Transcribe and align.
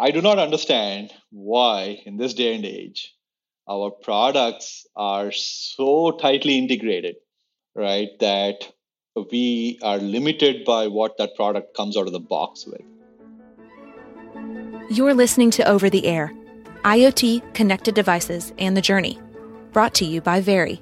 I 0.00 0.12
do 0.12 0.22
not 0.22 0.38
understand 0.38 1.12
why, 1.32 2.00
in 2.06 2.18
this 2.18 2.32
day 2.32 2.54
and 2.54 2.64
age, 2.64 3.12
our 3.68 3.90
products 3.90 4.86
are 4.94 5.32
so 5.32 6.12
tightly 6.12 6.56
integrated, 6.56 7.16
right, 7.74 8.08
that 8.20 8.72
we 9.32 9.76
are 9.82 9.98
limited 9.98 10.64
by 10.64 10.86
what 10.86 11.18
that 11.18 11.34
product 11.34 11.76
comes 11.76 11.96
out 11.96 12.06
of 12.06 12.12
the 12.12 12.20
box 12.20 12.64
with. 12.64 12.80
You're 14.88 15.14
listening 15.14 15.50
to 15.52 15.68
Over 15.68 15.90
the 15.90 16.06
Air 16.06 16.32
IoT, 16.84 17.52
connected 17.52 17.96
devices, 17.96 18.52
and 18.56 18.76
the 18.76 18.80
journey, 18.80 19.18
brought 19.72 19.94
to 19.94 20.04
you 20.04 20.20
by 20.20 20.40
Very. 20.40 20.80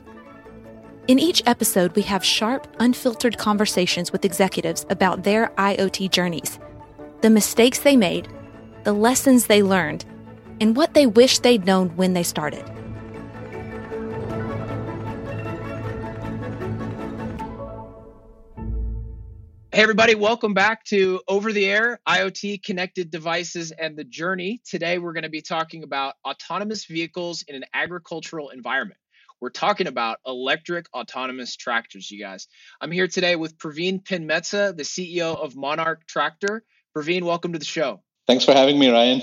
In 1.08 1.18
each 1.18 1.42
episode, 1.46 1.96
we 1.96 2.02
have 2.02 2.22
sharp, 2.22 2.68
unfiltered 2.80 3.38
conversations 3.38 4.12
with 4.12 4.26
executives 4.26 4.84
about 4.90 5.22
their 5.22 5.48
IoT 5.56 6.10
journeys, 6.10 6.58
the 7.22 7.30
mistakes 7.30 7.78
they 7.78 7.96
made, 7.96 8.28
the 8.86 8.92
lessons 8.92 9.48
they 9.48 9.64
learned, 9.64 10.04
and 10.60 10.76
what 10.76 10.94
they 10.94 11.08
wish 11.08 11.40
they'd 11.40 11.66
known 11.66 11.88
when 11.96 12.12
they 12.12 12.22
started. 12.22 12.64
Hey, 19.72 19.82
everybody, 19.82 20.14
welcome 20.14 20.54
back 20.54 20.84
to 20.84 21.20
Over 21.26 21.52
the 21.52 21.66
Air 21.66 21.98
IoT 22.08 22.62
Connected 22.62 23.10
Devices 23.10 23.72
and 23.72 23.96
the 23.96 24.04
Journey. 24.04 24.62
Today, 24.64 24.98
we're 24.98 25.14
going 25.14 25.24
to 25.24 25.30
be 25.30 25.42
talking 25.42 25.82
about 25.82 26.14
autonomous 26.24 26.84
vehicles 26.84 27.42
in 27.48 27.56
an 27.56 27.64
agricultural 27.74 28.50
environment. 28.50 29.00
We're 29.40 29.50
talking 29.50 29.88
about 29.88 30.18
electric 30.24 30.86
autonomous 30.94 31.56
tractors, 31.56 32.08
you 32.08 32.20
guys. 32.20 32.46
I'm 32.80 32.92
here 32.92 33.08
today 33.08 33.34
with 33.34 33.58
Praveen 33.58 34.04
Penmetsa, 34.04 34.76
the 34.76 34.84
CEO 34.84 35.36
of 35.36 35.56
Monarch 35.56 36.06
Tractor. 36.06 36.62
Praveen, 36.96 37.24
welcome 37.24 37.52
to 37.52 37.58
the 37.58 37.64
show. 37.64 38.04
Thanks 38.26 38.44
for 38.44 38.52
having 38.52 38.78
me, 38.78 38.90
Ryan. 38.90 39.22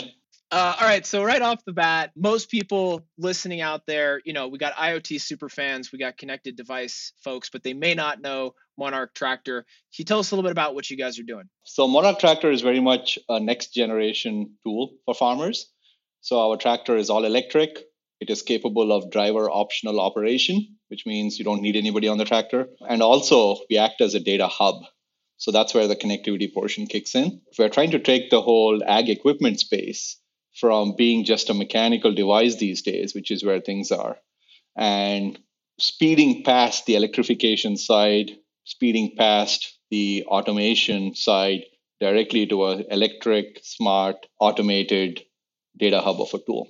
Uh, 0.54 0.76
all 0.80 0.88
right, 0.88 1.04
so 1.04 1.24
right 1.24 1.42
off 1.42 1.66
the 1.66 1.74
bat, 1.74 2.12
most 2.16 2.52
people 2.52 3.02
listening 3.18 3.60
out 3.60 3.88
there, 3.88 4.22
you 4.24 4.34
know, 4.34 4.50
we 4.50 4.60
got 4.60 4.74
IoT 4.74 5.20
super 5.20 5.50
fans, 5.50 5.92
we 5.92 5.98
got 5.98 6.16
connected 6.16 6.56
device 6.56 7.12
folks, 7.24 7.50
but 7.50 7.64
they 7.64 7.74
may 7.74 7.96
not 7.96 8.22
know 8.22 8.54
Monarch 8.78 9.16
Tractor. 9.16 9.62
Can 9.64 9.98
you 9.98 10.06
tell 10.06 10.20
us 10.20 10.30
a 10.30 10.36
little 10.36 10.48
bit 10.48 10.52
about 10.52 10.76
what 10.76 10.92
you 10.92 10.96
guys 10.96 11.18
are 11.18 11.24
doing? 11.24 11.50
So, 11.64 11.88
Monarch 11.88 12.20
Tractor 12.20 12.52
is 12.52 12.62
very 12.62 12.80
much 12.80 13.18
a 13.28 13.40
next 13.40 13.74
generation 13.74 14.54
tool 14.64 14.92
for 15.06 15.16
farmers. 15.16 15.72
So, 16.22 16.40
our 16.40 16.58
tractor 16.58 16.98
is 16.98 17.10
all 17.10 17.26
electric. 17.26 17.80
It 18.20 18.30
is 18.30 18.44
capable 18.44 18.92
of 18.92 19.10
driver 19.10 19.50
optional 19.50 20.00
operation, 20.00 20.78
which 20.90 21.08
means 21.08 21.40
you 21.40 21.46
don't 21.46 21.64
need 21.64 21.76
anybody 21.76 22.08
on 22.08 22.20
the 22.20 22.26
tractor. 22.26 22.68
And 22.88 23.02
also, 23.02 23.58
we 23.72 23.80
act 23.80 24.02
as 24.02 24.14
a 24.14 24.20
data 24.20 24.48
hub. 24.48 24.84
So, 25.44 25.52
that's 25.52 25.74
where 25.74 25.88
the 25.88 25.96
connectivity 25.96 26.54
portion 26.54 26.88
kicks 26.88 27.16
in. 27.16 27.42
If 27.52 27.60
we're 27.60 27.70
trying 27.70 27.92
to 27.92 28.00
take 28.00 28.30
the 28.30 28.42
whole 28.42 28.82
ag 28.86 29.10
equipment 29.10 29.60
space 29.60 30.18
from 30.60 30.96
being 30.96 31.26
just 31.26 31.50
a 31.50 31.54
mechanical 31.54 32.14
device 32.14 32.56
these 32.56 32.82
days, 32.82 33.14
which 33.14 33.32
is 33.32 33.44
where 33.44 33.60
things 33.60 33.92
are, 33.92 34.18
and 34.78 35.38
speeding 35.80 36.44
past 36.44 36.86
the 36.86 36.96
electrification 36.96 37.76
side 37.76 38.32
speeding 38.66 39.16
past 39.18 39.78
the 39.92 40.26
automation 40.28 41.16
side 41.16 41.64
directly 42.00 42.46
to 42.48 42.66
an 42.66 42.86
electric, 42.90 43.60
smart, 43.64 44.26
automated 44.40 45.22
data 45.78 46.02
hub 46.02 46.22
of 46.22 46.34
a 46.34 46.40
tool. 46.40 46.70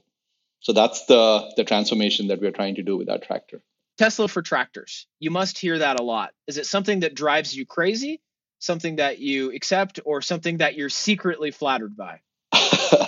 So 0.59 0.73
that's 0.73 1.05
the, 1.05 1.51
the 1.57 1.63
transformation 1.63 2.27
that 2.27 2.41
we're 2.41 2.51
trying 2.51 2.75
to 2.75 2.83
do 2.83 2.97
with 2.97 3.09
our 3.09 3.17
tractor. 3.17 3.61
Tesla 3.97 4.27
for 4.27 4.41
tractors. 4.41 5.07
You 5.19 5.29
must 5.29 5.57
hear 5.57 5.79
that 5.79 5.99
a 5.99 6.03
lot. 6.03 6.31
Is 6.47 6.57
it 6.57 6.65
something 6.65 7.01
that 7.01 7.15
drives 7.15 7.55
you 7.55 7.65
crazy, 7.65 8.21
something 8.63 8.97
that 8.97 9.19
you 9.19 9.51
accept, 9.53 9.99
or 10.05 10.21
something 10.21 10.57
that 10.57 10.75
you're 10.75 10.89
secretly 10.89 11.51
flattered 11.51 11.95
by? 11.95 12.19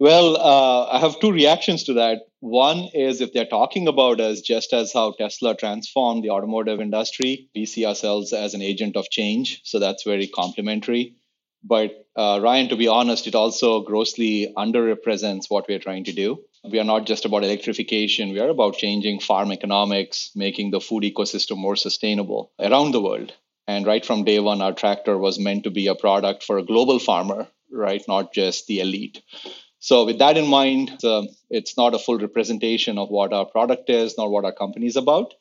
Well, 0.00 0.36
uh, 0.36 0.86
I 0.92 1.00
have 1.00 1.18
two 1.18 1.32
reactions 1.32 1.82
to 1.84 1.94
that. 1.94 2.20
One 2.38 2.88
is 2.94 3.20
if 3.20 3.32
they're 3.32 3.46
talking 3.46 3.88
about 3.88 4.20
us 4.20 4.40
just 4.40 4.72
as 4.72 4.92
how 4.92 5.10
Tesla 5.10 5.56
transformed 5.56 6.22
the 6.22 6.30
automotive 6.30 6.80
industry, 6.80 7.48
we 7.52 7.66
see 7.66 7.84
ourselves 7.84 8.32
as 8.32 8.54
an 8.54 8.62
agent 8.62 8.96
of 8.96 9.10
change. 9.10 9.60
So 9.64 9.80
that's 9.80 10.04
very 10.04 10.28
complimentary. 10.28 11.16
But 11.64 12.06
uh, 12.14 12.38
Ryan, 12.40 12.68
to 12.68 12.76
be 12.76 12.86
honest, 12.86 13.26
it 13.26 13.34
also 13.34 13.80
grossly 13.80 14.52
underrepresents 14.56 15.46
what 15.48 15.66
we're 15.68 15.80
trying 15.80 16.04
to 16.04 16.12
do. 16.12 16.44
We 16.62 16.78
are 16.78 16.84
not 16.84 17.06
just 17.06 17.24
about 17.24 17.42
electrification, 17.42 18.32
we 18.32 18.38
are 18.38 18.48
about 18.50 18.76
changing 18.76 19.18
farm 19.18 19.50
economics, 19.50 20.30
making 20.36 20.70
the 20.70 20.80
food 20.80 21.02
ecosystem 21.02 21.56
more 21.56 21.76
sustainable 21.76 22.52
around 22.60 22.92
the 22.92 23.02
world. 23.02 23.32
And 23.68 23.86
right 23.86 24.04
from 24.04 24.24
day 24.24 24.40
one, 24.40 24.62
our 24.62 24.72
tractor 24.72 25.18
was 25.18 25.38
meant 25.38 25.64
to 25.64 25.70
be 25.70 25.88
a 25.88 25.94
product 25.94 26.42
for 26.42 26.56
a 26.56 26.64
global 26.64 26.98
farmer, 26.98 27.46
right? 27.70 28.02
Not 28.08 28.32
just 28.32 28.66
the 28.66 28.80
elite. 28.80 29.22
So, 29.78 30.06
with 30.06 30.18
that 30.20 30.38
in 30.38 30.46
mind, 30.46 31.04
uh, 31.04 31.24
it's 31.50 31.76
not 31.76 31.94
a 31.94 31.98
full 31.98 32.18
representation 32.18 32.96
of 32.96 33.10
what 33.10 33.34
our 33.34 33.44
product 33.44 33.90
is, 33.90 34.16
nor 34.16 34.30
what 34.30 34.46
our 34.46 34.52
company 34.52 34.86
is 34.86 34.96
about. 34.96 35.34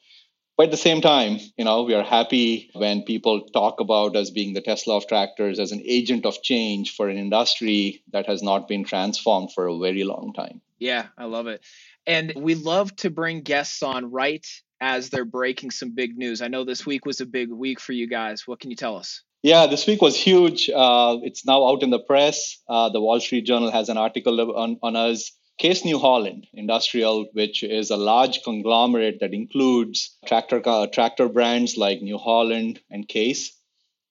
But 0.58 0.66
at 0.66 0.72
the 0.72 0.78
same 0.78 1.02
time, 1.02 1.40
you 1.58 1.64
know, 1.64 1.84
we 1.84 1.94
are 1.94 2.04
happy 2.04 2.70
when 2.74 3.04
people 3.04 3.48
talk 3.48 3.80
about 3.80 4.18
us 4.18 4.30
being 4.30 4.54
the 4.54 4.62
Tesla 4.62 4.98
of 4.98 5.08
tractors 5.08 5.58
as 5.58 5.72
an 5.72 5.82
agent 5.86 6.26
of 6.26 6.42
change 6.44 6.96
for 6.96 7.10
an 7.10 7.18
industry 7.18 8.04
that 8.12 8.26
has 8.26 8.44
not 8.44 8.68
been 8.68 8.84
transformed 8.84 9.54
for 9.54 9.68
a 9.68 9.78
very 9.78 10.04
long 10.04 10.34
time. 10.34 10.62
Yeah, 10.80 11.08
I 11.18 11.26
love 11.26 11.48
it. 11.48 11.64
And 12.06 12.34
we 12.36 12.56
love 12.56 12.96
to 12.98 13.10
bring 13.10 13.42
guests 13.42 13.84
on 13.84 14.12
right 14.12 14.46
as 14.80 15.10
they're 15.10 15.26
breaking 15.26 15.72
some 15.72 15.96
big 15.96 16.18
news. 16.18 16.42
I 16.42 16.48
know 16.48 16.64
this 16.64 16.86
week 16.86 17.06
was 17.06 17.22
a 17.22 17.26
big 17.26 17.50
week 17.52 17.80
for 17.80 17.94
you 17.94 18.08
guys. 18.08 18.48
What 18.48 18.60
can 18.60 18.70
you 18.70 18.76
tell 18.76 18.98
us? 18.98 19.24
Yeah, 19.44 19.68
this 19.68 19.86
week 19.88 20.02
was 20.02 20.16
huge. 20.16 20.70
Uh, 20.70 21.18
it's 21.22 21.46
now 21.46 21.68
out 21.68 21.84
in 21.84 21.90
the 21.90 22.00
press. 22.00 22.58
Uh, 22.68 22.90
the 22.90 23.02
Wall 23.02 23.20
Street 23.20 23.46
Journal 23.46 23.72
has 23.72 23.90
an 23.90 23.98
article 23.98 24.58
on, 24.58 24.78
on 24.82 24.96
us. 24.96 25.32
Case 25.58 25.84
New 25.84 25.98
Holland 25.98 26.46
Industrial, 26.54 27.26
which 27.34 27.64
is 27.64 27.90
a 27.90 27.98
large 27.98 28.44
conglomerate 28.44 29.20
that 29.22 29.34
includes 29.34 30.16
tractor 30.28 30.62
tractor 30.94 31.30
brands 31.30 31.78
like 31.78 32.02
New 32.02 32.20
Holland 32.20 32.80
and 32.92 33.08
Case, 33.08 33.58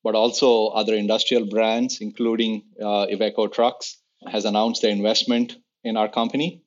but 0.02 0.16
also 0.16 0.68
other 0.68 0.94
industrial 0.94 1.46
brands, 1.46 2.00
including 2.00 2.64
uh, 2.80 3.06
Iveco 3.06 3.52
Trucks, 3.52 3.96
has 4.26 4.44
announced 4.44 4.82
their 4.82 4.90
investment 4.90 5.56
in 5.84 5.96
our 5.96 6.08
company 6.08 6.62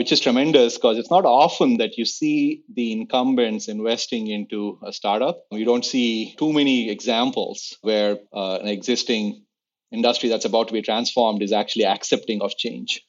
which 0.00 0.12
is 0.12 0.20
tremendous 0.20 0.78
because 0.78 0.96
it's 0.96 1.10
not 1.10 1.26
often 1.26 1.76
that 1.76 1.98
you 1.98 2.06
see 2.06 2.62
the 2.74 2.90
incumbents 2.90 3.68
investing 3.68 4.28
into 4.28 4.78
a 4.82 4.94
startup. 4.94 5.44
You 5.50 5.66
don't 5.66 5.84
see 5.84 6.34
too 6.38 6.54
many 6.54 6.88
examples 6.88 7.76
where 7.82 8.16
uh, 8.32 8.60
an 8.62 8.68
existing 8.68 9.44
industry 9.92 10.30
that's 10.30 10.46
about 10.46 10.68
to 10.68 10.72
be 10.72 10.80
transformed 10.80 11.42
is 11.42 11.52
actually 11.52 11.84
accepting 11.84 12.40
of 12.40 12.56
change. 12.56 13.02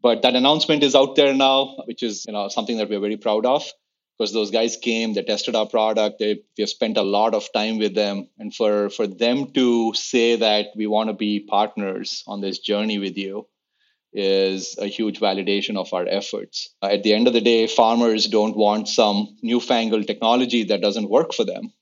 But 0.00 0.22
that 0.22 0.36
announcement 0.36 0.84
is 0.84 0.94
out 0.94 1.16
there 1.16 1.34
now, 1.34 1.74
which 1.86 2.04
is 2.04 2.24
you 2.28 2.32
know 2.32 2.46
something 2.48 2.76
that 2.76 2.88
we're 2.88 3.00
very 3.00 3.16
proud 3.16 3.44
of 3.44 3.68
because 4.16 4.32
those 4.32 4.52
guys 4.52 4.76
came, 4.76 5.14
they 5.14 5.24
tested 5.24 5.56
our 5.56 5.66
product, 5.66 6.20
they 6.20 6.34
we 6.56 6.62
have 6.62 6.68
spent 6.68 6.98
a 6.98 7.08
lot 7.18 7.34
of 7.34 7.52
time 7.52 7.78
with 7.78 7.96
them, 7.96 8.28
and 8.38 8.54
for 8.54 8.90
for 8.90 9.08
them 9.08 9.50
to 9.58 9.92
say 9.94 10.36
that 10.36 10.66
we 10.76 10.86
want 10.86 11.10
to 11.10 11.14
be 11.14 11.40
partners 11.40 12.22
on 12.28 12.40
this 12.40 12.60
journey 12.60 12.98
with 12.98 13.18
you 13.18 13.48
is 14.12 14.76
a 14.78 14.86
huge 14.86 15.20
validation 15.20 15.76
of 15.76 15.92
our 15.92 16.06
efforts. 16.08 16.68
At 16.82 17.02
the 17.02 17.14
end 17.14 17.26
of 17.26 17.34
the 17.34 17.40
day, 17.40 17.66
farmers 17.66 18.26
don't 18.26 18.56
want 18.56 18.88
some 18.88 19.36
newfangled 19.42 20.06
technology 20.06 20.64
that 20.64 20.80
doesn't 20.80 21.10
work 21.10 21.34
for 21.34 21.44
them 21.44 21.72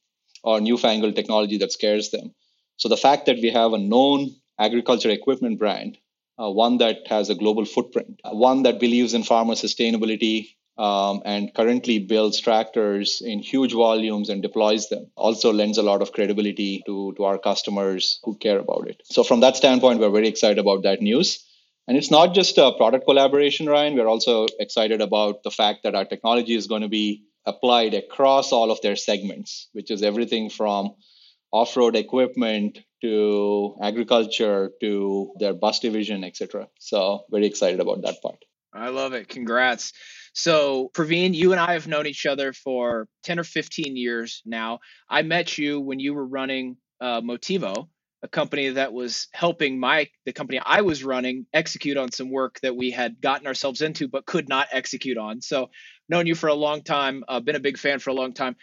or 0.43 0.61
newfangled 0.61 1.17
technology 1.17 1.59
that 1.59 1.73
scares 1.73 2.11
them. 2.11 2.35
So 2.77 2.89
the 2.89 2.97
fact 2.97 3.27
that 3.27 3.37
we 3.37 3.51
have 3.51 3.73
a 3.73 3.79
known 3.79 4.35
agriculture 4.59 5.11
equipment 5.11 5.59
brand, 5.59 5.99
uh, 6.39 6.51
one 6.51 6.79
that 6.79 7.07
has 7.07 7.31
a 7.31 7.35
global 7.35 7.65
footprint, 7.65 8.21
one 8.25 8.63
that 8.65 8.81
believes 8.81 9.15
in 9.15 9.23
farmer 9.23 9.55
sustainability 9.55 10.49
um, 10.79 11.23
and 11.25 11.55
currently 11.55 11.99
builds 11.99 12.39
tractors 12.39 13.23
in 13.25 13.39
huge 13.39 13.73
volumes 13.73 14.29
and 14.29 14.43
deploys 14.43 14.89
them 14.89 15.11
also 15.17 15.53
lends 15.53 15.79
a 15.79 15.83
lot 15.83 16.03
of 16.03 16.13
credibility 16.13 16.83
to, 16.87 17.15
to 17.17 17.25
our 17.25 17.39
customers 17.39 18.21
who 18.25 18.37
care 18.37 18.59
about 18.59 18.87
it. 18.89 19.01
So, 19.05 19.25
from 19.25 19.41
that 19.41 19.57
standpoint, 19.57 20.01
we're 20.01 20.11
very 20.11 20.29
excited 20.29 20.59
about 20.59 20.83
that 20.83 21.01
news. 21.01 21.43
And 21.89 21.97
it's 21.97 22.11
not 22.11 22.35
just 22.35 22.59
a 22.59 22.73
product 22.73 23.05
collaboration, 23.05 23.69
Ryan. 23.69 23.95
We're 23.95 24.09
also 24.09 24.47
excited 24.59 25.01
about 25.01 25.43
the 25.45 25.51
fact 25.51 25.85
that 25.85 25.95
our 25.95 26.05
technology 26.05 26.55
is 26.55 26.67
going 26.67 26.83
to 26.83 26.89
be 26.89 27.25
applied 27.45 27.95
across 27.95 28.53
all 28.53 28.73
of 28.73 28.81
their 28.81 28.97
segments, 28.97 29.69
which 29.73 29.91
is 29.91 30.03
everything 30.03 30.51
from 30.51 30.95
off 31.53 31.77
road 31.77 31.95
equipment 31.95 32.81
to 33.03 33.77
agriculture 33.81 34.73
to 34.81 35.33
their 35.39 35.55
bus 35.55 35.79
division, 35.79 36.25
etc. 36.25 36.67
So, 36.79 37.25
very 37.31 37.47
excited 37.47 37.79
about 37.79 38.03
that 38.03 38.21
part. 38.21 38.45
I 38.75 38.89
love 38.89 39.13
it. 39.13 39.29
Congrats. 39.29 39.93
So, 40.35 40.91
Praveen, 40.93 41.35
you 41.35 41.53
and 41.53 41.61
I 41.61 41.73
have 41.73 41.87
known 41.87 42.07
each 42.07 42.27
other 42.27 42.53
for 42.53 43.09
10 43.23 43.39
or 43.39 43.45
15 43.45 43.97
years 43.97 44.43
now. 44.45 44.81
I 45.09 45.23
met 45.23 45.57
you 45.57 45.81
when 45.81 46.01
you 46.01 46.15
were 46.15 46.27
running 46.27 46.77
uh, 47.01 47.21
Motivo 47.21 47.89
a 48.23 48.29
company 48.29 48.71
that 48.71 48.93
was 48.93 49.29
helping 49.33 49.79
my 49.79 50.09
the 50.25 50.33
company 50.33 50.61
I 50.65 50.81
was 50.81 51.05
running 51.05 51.47
execute 51.53 51.97
on 51.97 52.11
some 52.11 52.31
work 52.31 52.59
that 52.61 52.77
we 52.77 52.91
had 52.91 53.21
gotten 53.21 53.47
ourselves 53.47 53.83
into 53.83 54.09
but 54.09 54.27
could 54.27 54.49
not 54.49 54.69
execute 54.73 55.19
on. 55.19 55.43
So 55.43 55.71
known 56.09 56.27
you 56.27 56.35
for 56.35 56.49
a 56.49 56.55
long 56.55 56.83
time, 56.83 57.25
uh, 57.29 57.41
been 57.41 57.57
a 57.57 57.61
big 57.61 57.79
fan 57.79 57.99
for 57.99 58.11
a 58.11 58.15
long 58.15 58.33
time. 58.33 58.57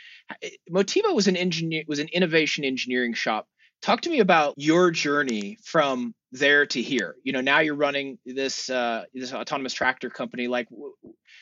Motivo 0.72 1.14
was 1.14 1.28
an 1.28 1.38
engineer 1.38 1.84
was 1.88 2.00
an 2.00 2.08
innovation 2.08 2.64
engineering 2.64 3.14
shop. 3.14 3.48
Talk 3.82 4.02
to 4.02 4.10
me 4.10 4.20
about 4.20 4.54
your 4.58 4.92
journey 4.92 5.58
from 5.64 6.16
there 6.32 6.66
to 6.66 6.82
here. 6.82 7.16
You 7.24 7.34
know, 7.34 7.42
now 7.42 7.60
you're 7.60 7.76
running 7.76 8.18
this 8.26 8.70
uh, 8.70 9.04
this 9.14 9.34
autonomous 9.34 9.74
tractor 9.74 10.10
company. 10.10 10.48
Like, 10.48 10.68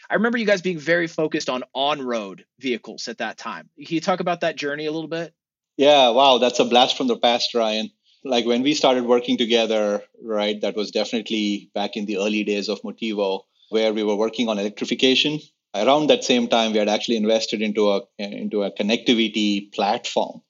I 0.10 0.16
remember 0.16 0.38
you 0.38 0.46
guys 0.46 0.62
being 0.62 0.80
very 0.80 1.08
focused 1.08 1.50
on 1.50 1.64
on-road 1.74 2.46
vehicles 2.60 3.08
at 3.08 3.20
that 3.20 3.38
time. 3.38 3.70
Can 3.78 3.96
you 3.96 4.02
talk 4.02 4.20
about 4.20 4.42
that 4.42 4.58
journey 4.58 4.88
a 4.88 4.92
little 4.92 5.08
bit? 5.08 5.34
Yeah, 5.78 6.10
wow, 6.10 6.40
that's 6.40 6.60
a 6.60 6.66
blast 6.66 6.98
from 6.98 7.08
the 7.08 7.18
past, 7.18 7.54
Ryan. 7.54 7.90
Like 8.24 8.46
when 8.46 8.62
we 8.62 8.74
started 8.74 9.06
working 9.06 9.38
together, 9.38 10.04
right? 10.24 10.60
That 10.62 10.76
was 10.76 10.92
definitely 10.92 11.72
back 11.74 11.98
in 11.98 12.06
the 12.06 12.18
early 12.18 12.44
days 12.44 12.70
of 12.70 12.82
Motivo, 12.82 13.44
where 13.70 13.94
we 13.94 14.04
were 14.04 14.16
working 14.16 14.48
on 14.48 14.60
electrification. 14.60 15.40
Around 15.74 16.08
that 16.08 16.24
same 16.24 16.48
time, 16.48 16.74
we 16.74 16.80
had 16.80 16.90
actually 16.90 17.16
invested 17.16 17.62
into 17.62 17.92
a 17.92 18.02
into 18.18 18.64
a 18.64 18.72
connectivity 18.72 19.72
platform 19.72 20.42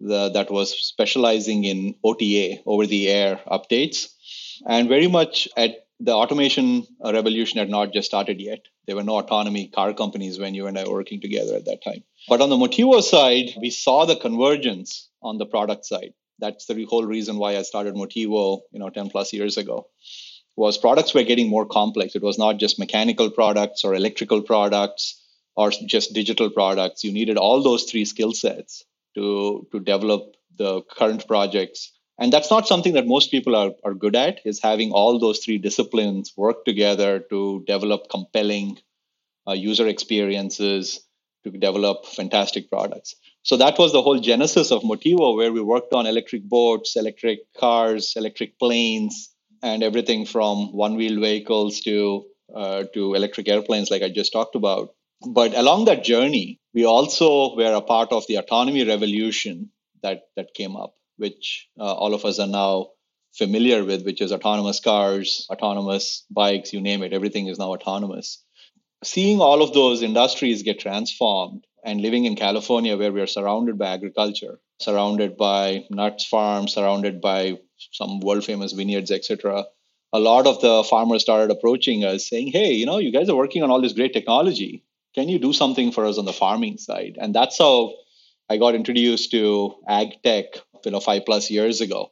the, 0.00 0.30
that 0.30 0.50
was 0.50 0.70
specializing 0.86 1.64
in 1.64 1.94
OTA, 2.04 2.62
over 2.66 2.86
the 2.86 3.08
air 3.08 3.40
updates. 3.46 4.08
And 4.66 4.88
very 4.88 5.08
much 5.08 5.48
at 5.56 5.86
the 6.00 6.12
automation 6.12 6.86
revolution 7.02 7.58
had 7.58 7.70
not 7.70 7.92
just 7.92 8.08
started 8.08 8.40
yet. 8.40 8.66
There 8.86 8.96
were 8.96 9.04
no 9.04 9.18
autonomy 9.18 9.68
car 9.68 9.94
companies 9.94 10.38
when 10.38 10.54
you 10.54 10.66
and 10.66 10.78
I 10.78 10.84
were 10.84 10.94
working 10.94 11.20
together 11.20 11.54
at 11.56 11.64
that 11.66 11.82
time. 11.82 12.02
But 12.28 12.40
on 12.40 12.50
the 12.50 12.56
Motivo 12.56 13.02
side, 13.02 13.54
we 13.60 13.70
saw 13.70 14.04
the 14.04 14.16
convergence 14.16 15.08
on 15.22 15.38
the 15.38 15.46
product 15.46 15.86
side. 15.86 16.12
That's 16.38 16.66
the 16.66 16.84
whole 16.84 17.04
reason 17.04 17.38
why 17.38 17.56
I 17.56 17.62
started 17.62 17.94
Motivo, 17.94 18.60
you 18.72 18.78
know, 18.78 18.90
10 18.90 19.10
plus 19.10 19.32
years 19.32 19.56
ago. 19.56 19.88
Was 20.56 20.78
products 20.78 21.14
were 21.14 21.24
getting 21.24 21.48
more 21.48 21.66
complex. 21.66 22.14
It 22.14 22.22
was 22.22 22.38
not 22.38 22.58
just 22.58 22.78
mechanical 22.78 23.30
products 23.30 23.84
or 23.84 23.94
electrical 23.94 24.42
products 24.42 25.20
or 25.56 25.70
just 25.70 26.14
digital 26.14 26.50
products. 26.50 27.02
You 27.02 27.12
needed 27.12 27.36
all 27.36 27.62
those 27.62 27.84
three 27.84 28.04
skill 28.04 28.32
sets 28.32 28.84
to 29.16 29.66
to 29.72 29.80
develop 29.80 30.36
the 30.56 30.82
current 30.82 31.26
projects 31.26 31.92
and 32.18 32.32
that's 32.32 32.50
not 32.50 32.68
something 32.68 32.94
that 32.94 33.06
most 33.06 33.30
people 33.30 33.56
are, 33.56 33.72
are 33.84 33.94
good 33.94 34.14
at 34.14 34.40
is 34.44 34.60
having 34.60 34.92
all 34.92 35.18
those 35.18 35.40
three 35.40 35.58
disciplines 35.58 36.32
work 36.36 36.64
together 36.64 37.18
to 37.18 37.64
develop 37.66 38.08
compelling 38.08 38.78
uh, 39.48 39.52
user 39.52 39.86
experiences 39.88 41.00
to 41.42 41.50
develop 41.50 42.06
fantastic 42.06 42.70
products 42.70 43.16
so 43.44 43.56
that 43.56 43.78
was 43.78 43.92
the 43.92 44.02
whole 44.02 44.18
genesis 44.18 44.72
of 44.72 44.82
motivo 44.82 45.36
where 45.36 45.52
we 45.52 45.60
worked 45.60 45.92
on 45.92 46.06
electric 46.06 46.42
boats 46.56 46.96
electric 46.96 47.40
cars 47.64 48.12
electric 48.16 48.58
planes 48.58 49.30
and 49.62 49.82
everything 49.82 50.26
from 50.26 50.72
one 50.72 50.96
wheel 50.96 51.20
vehicles 51.20 51.80
to 51.80 52.24
uh, 52.54 52.84
to 52.94 53.14
electric 53.14 53.48
airplanes 53.48 53.90
like 53.90 54.02
i 54.02 54.10
just 54.20 54.32
talked 54.32 54.56
about 54.56 54.90
but 55.26 55.54
along 55.54 55.86
that 55.86 56.04
journey, 56.04 56.60
we 56.72 56.84
also 56.84 57.56
were 57.56 57.74
a 57.74 57.80
part 57.80 58.12
of 58.12 58.26
the 58.26 58.36
autonomy 58.36 58.84
revolution 58.84 59.70
that, 60.02 60.22
that 60.36 60.54
came 60.54 60.76
up, 60.76 60.94
which 61.16 61.68
uh, 61.78 61.94
all 61.94 62.14
of 62.14 62.24
us 62.24 62.38
are 62.38 62.46
now 62.46 62.88
familiar 63.32 63.84
with, 63.84 64.04
which 64.04 64.20
is 64.20 64.32
autonomous 64.32 64.80
cars, 64.80 65.46
autonomous 65.50 66.24
bikes, 66.30 66.72
you 66.72 66.80
name 66.80 67.02
it, 67.02 67.12
everything 67.12 67.46
is 67.46 67.58
now 67.58 67.72
autonomous. 67.72 68.42
Seeing 69.02 69.40
all 69.40 69.62
of 69.62 69.72
those 69.72 70.02
industries 70.02 70.62
get 70.62 70.78
transformed 70.78 71.64
and 71.84 72.00
living 72.00 72.24
in 72.24 72.34
California, 72.36 72.96
where 72.96 73.12
we 73.12 73.20
are 73.20 73.26
surrounded 73.26 73.78
by 73.78 73.88
agriculture, 73.88 74.58
surrounded 74.80 75.36
by 75.36 75.84
nuts 75.90 76.24
farms, 76.24 76.72
surrounded 76.72 77.20
by 77.20 77.58
some 77.92 78.20
world 78.20 78.44
famous 78.44 78.72
vineyards, 78.72 79.10
etc., 79.10 79.64
a 80.12 80.18
lot 80.18 80.46
of 80.46 80.60
the 80.60 80.84
farmers 80.84 81.22
started 81.22 81.50
approaching 81.50 82.04
us 82.04 82.28
saying, 82.28 82.48
Hey, 82.48 82.72
you 82.72 82.86
know, 82.86 82.98
you 82.98 83.12
guys 83.12 83.28
are 83.28 83.36
working 83.36 83.62
on 83.62 83.70
all 83.70 83.80
this 83.80 83.92
great 83.92 84.12
technology 84.12 84.84
can 85.14 85.28
you 85.28 85.38
do 85.38 85.52
something 85.52 85.92
for 85.92 86.04
us 86.04 86.18
on 86.18 86.24
the 86.24 86.32
farming 86.32 86.78
side? 86.78 87.16
And 87.20 87.34
that's 87.34 87.58
how 87.58 87.94
I 88.50 88.56
got 88.56 88.74
introduced 88.74 89.30
to 89.30 89.76
ag 89.88 90.22
tech, 90.22 90.46
you 90.84 90.90
know, 90.90 91.00
five 91.00 91.24
plus 91.24 91.50
years 91.50 91.80
ago. 91.80 92.10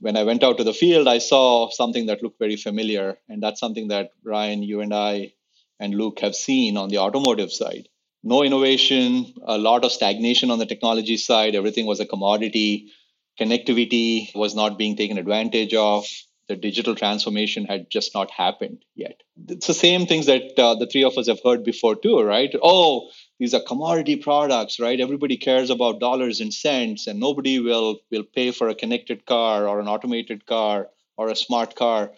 When 0.00 0.16
I 0.16 0.24
went 0.24 0.42
out 0.42 0.56
to 0.58 0.64
the 0.64 0.72
field, 0.72 1.06
I 1.06 1.18
saw 1.18 1.68
something 1.70 2.06
that 2.06 2.22
looked 2.22 2.38
very 2.38 2.56
familiar, 2.56 3.18
and 3.28 3.42
that's 3.42 3.60
something 3.60 3.88
that 3.88 4.10
Ryan, 4.24 4.62
you 4.62 4.80
and 4.80 4.94
I, 4.94 5.32
and 5.78 5.94
Luke 5.94 6.20
have 6.20 6.34
seen 6.34 6.76
on 6.76 6.88
the 6.88 6.98
automotive 6.98 7.52
side. 7.52 7.88
No 8.22 8.42
innovation, 8.42 9.34
a 9.44 9.56
lot 9.56 9.84
of 9.84 9.92
stagnation 9.92 10.50
on 10.50 10.58
the 10.58 10.66
technology 10.66 11.16
side. 11.16 11.54
Everything 11.54 11.86
was 11.86 12.00
a 12.00 12.06
commodity. 12.06 12.92
Connectivity 13.40 14.34
was 14.34 14.54
not 14.54 14.76
being 14.76 14.96
taken 14.96 15.16
advantage 15.16 15.74
of 15.74 16.06
the 16.50 16.56
digital 16.56 16.96
transformation 16.96 17.64
had 17.64 17.88
just 17.88 18.12
not 18.12 18.28
happened 18.32 18.84
yet. 18.96 19.22
It's 19.48 19.68
the 19.68 19.72
same 19.72 20.06
things 20.06 20.26
that 20.26 20.58
uh, 20.58 20.74
the 20.74 20.88
three 20.88 21.04
of 21.04 21.16
us 21.16 21.28
have 21.28 21.38
heard 21.44 21.62
before 21.62 21.94
too, 21.94 22.20
right? 22.20 22.52
Oh, 22.60 23.10
these 23.38 23.54
are 23.54 23.60
commodity 23.60 24.16
products, 24.16 24.80
right? 24.80 25.00
Everybody 25.00 25.36
cares 25.36 25.70
about 25.70 26.00
dollars 26.00 26.40
and 26.40 26.52
cents, 26.52 27.06
and 27.06 27.20
nobody 27.20 27.60
will 27.60 28.00
will 28.10 28.24
pay 28.24 28.50
for 28.50 28.68
a 28.68 28.74
connected 28.74 29.24
car 29.26 29.68
or 29.68 29.78
an 29.78 29.86
automated 29.86 30.44
car 30.44 30.88
or 31.16 31.28
a 31.28 31.36
smart 31.36 31.76
car. 31.76 32.10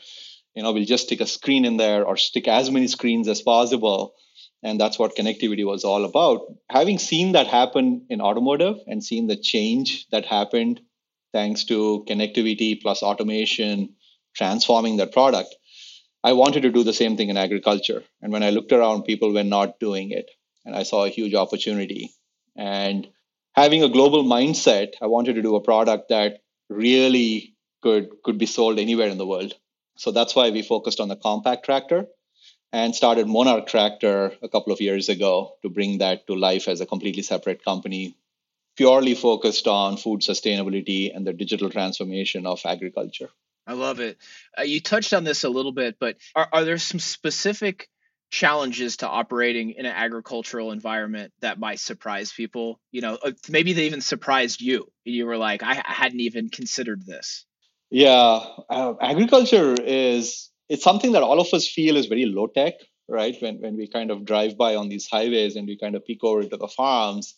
You 0.54 0.62
know, 0.62 0.72
we'll 0.72 0.86
just 0.86 1.04
stick 1.04 1.20
a 1.20 1.26
screen 1.26 1.66
in 1.66 1.76
there 1.76 2.04
or 2.04 2.16
stick 2.16 2.48
as 2.48 2.70
many 2.70 2.88
screens 2.88 3.28
as 3.28 3.42
possible. 3.42 4.14
And 4.62 4.80
that's 4.80 4.98
what 4.98 5.16
connectivity 5.16 5.66
was 5.66 5.84
all 5.84 6.04
about. 6.04 6.42
Having 6.70 6.98
seen 6.98 7.32
that 7.32 7.48
happen 7.48 8.06
in 8.08 8.20
automotive 8.20 8.76
and 8.86 9.02
seen 9.02 9.26
the 9.26 9.36
change 9.36 10.06
that 10.10 10.24
happened 10.24 10.80
thanks 11.32 11.64
to 11.64 12.04
connectivity 12.08 12.80
plus 12.80 13.02
automation 13.02 13.94
transforming 14.36 14.98
that 14.98 15.12
product. 15.12 15.54
I 16.24 16.34
wanted 16.34 16.62
to 16.62 16.70
do 16.70 16.84
the 16.84 16.92
same 16.92 17.16
thing 17.16 17.28
in 17.28 17.36
agriculture. 17.36 18.04
And 18.20 18.32
when 18.32 18.42
I 18.42 18.50
looked 18.50 18.72
around, 18.72 19.02
people 19.02 19.32
were 19.32 19.42
not 19.42 19.80
doing 19.80 20.12
it. 20.12 20.30
And 20.64 20.76
I 20.76 20.84
saw 20.84 21.04
a 21.04 21.08
huge 21.08 21.34
opportunity. 21.34 22.12
And 22.56 23.08
having 23.54 23.82
a 23.82 23.88
global 23.88 24.22
mindset, 24.22 24.92
I 25.02 25.06
wanted 25.06 25.34
to 25.34 25.42
do 25.42 25.56
a 25.56 25.60
product 25.60 26.10
that 26.10 26.42
really 26.68 27.56
could, 27.82 28.10
could 28.24 28.38
be 28.38 28.46
sold 28.46 28.78
anywhere 28.78 29.08
in 29.08 29.18
the 29.18 29.26
world. 29.26 29.54
So 29.96 30.12
that's 30.12 30.36
why 30.36 30.50
we 30.50 30.62
focused 30.62 31.00
on 31.00 31.08
the 31.08 31.16
compact 31.16 31.64
tractor 31.64 32.06
and 32.72 32.94
started 32.94 33.28
Monarch 33.28 33.66
Tractor 33.66 34.32
a 34.42 34.48
couple 34.48 34.72
of 34.72 34.80
years 34.80 35.08
ago 35.08 35.56
to 35.62 35.68
bring 35.68 35.98
that 35.98 36.26
to 36.26 36.34
life 36.34 36.68
as 36.68 36.80
a 36.80 36.86
completely 36.86 37.22
separate 37.22 37.64
company, 37.64 38.16
purely 38.76 39.14
focused 39.14 39.68
on 39.68 39.98
food 39.98 40.20
sustainability 40.20 41.14
and 41.14 41.26
the 41.26 41.34
digital 41.34 41.68
transformation 41.68 42.46
of 42.46 42.62
agriculture. 42.64 43.28
I 43.66 43.74
love 43.74 44.00
it. 44.00 44.18
Uh, 44.58 44.62
you 44.62 44.80
touched 44.80 45.12
on 45.12 45.22
this 45.24 45.44
a 45.44 45.50
little 45.50 45.72
bit, 45.72 45.96
but 46.00 46.16
are, 46.34 46.48
are 46.52 46.64
there 46.64 46.78
some 46.78 46.98
specific 46.98 47.88
challenges 48.30 48.96
to 48.98 49.08
operating 49.08 49.72
in 49.72 49.84
an 49.84 49.94
agricultural 49.94 50.72
environment 50.72 51.32
that 51.40 51.60
might 51.60 51.78
surprise 51.78 52.32
people? 52.32 52.80
You 52.90 53.02
know, 53.02 53.18
uh, 53.22 53.32
maybe 53.48 53.74
they 53.74 53.86
even 53.86 54.00
surprised 54.00 54.62
you. 54.62 54.86
You 55.04 55.26
were 55.26 55.36
like, 55.36 55.62
I, 55.62 55.82
I 55.84 55.92
hadn't 55.92 56.20
even 56.20 56.48
considered 56.48 57.04
this. 57.06 57.44
Yeah, 57.90 58.40
uh, 58.70 58.94
agriculture 59.00 59.74
is 59.78 60.48
it's 60.72 60.84
something 60.84 61.12
that 61.12 61.22
all 61.22 61.40
of 61.40 61.52
us 61.52 61.68
feel 61.68 61.96
is 61.96 62.06
very 62.06 62.26
low 62.26 62.46
tech, 62.46 62.74
right? 63.08 63.36
When 63.40 63.60
when 63.60 63.76
we 63.76 63.88
kind 63.88 64.10
of 64.10 64.24
drive 64.24 64.56
by 64.56 64.74
on 64.76 64.88
these 64.88 65.06
highways 65.14 65.56
and 65.56 65.66
we 65.66 65.76
kind 65.78 65.94
of 65.96 66.04
peek 66.06 66.24
over 66.24 66.42
to 66.44 66.56
the 66.56 66.68
farms, 66.68 67.34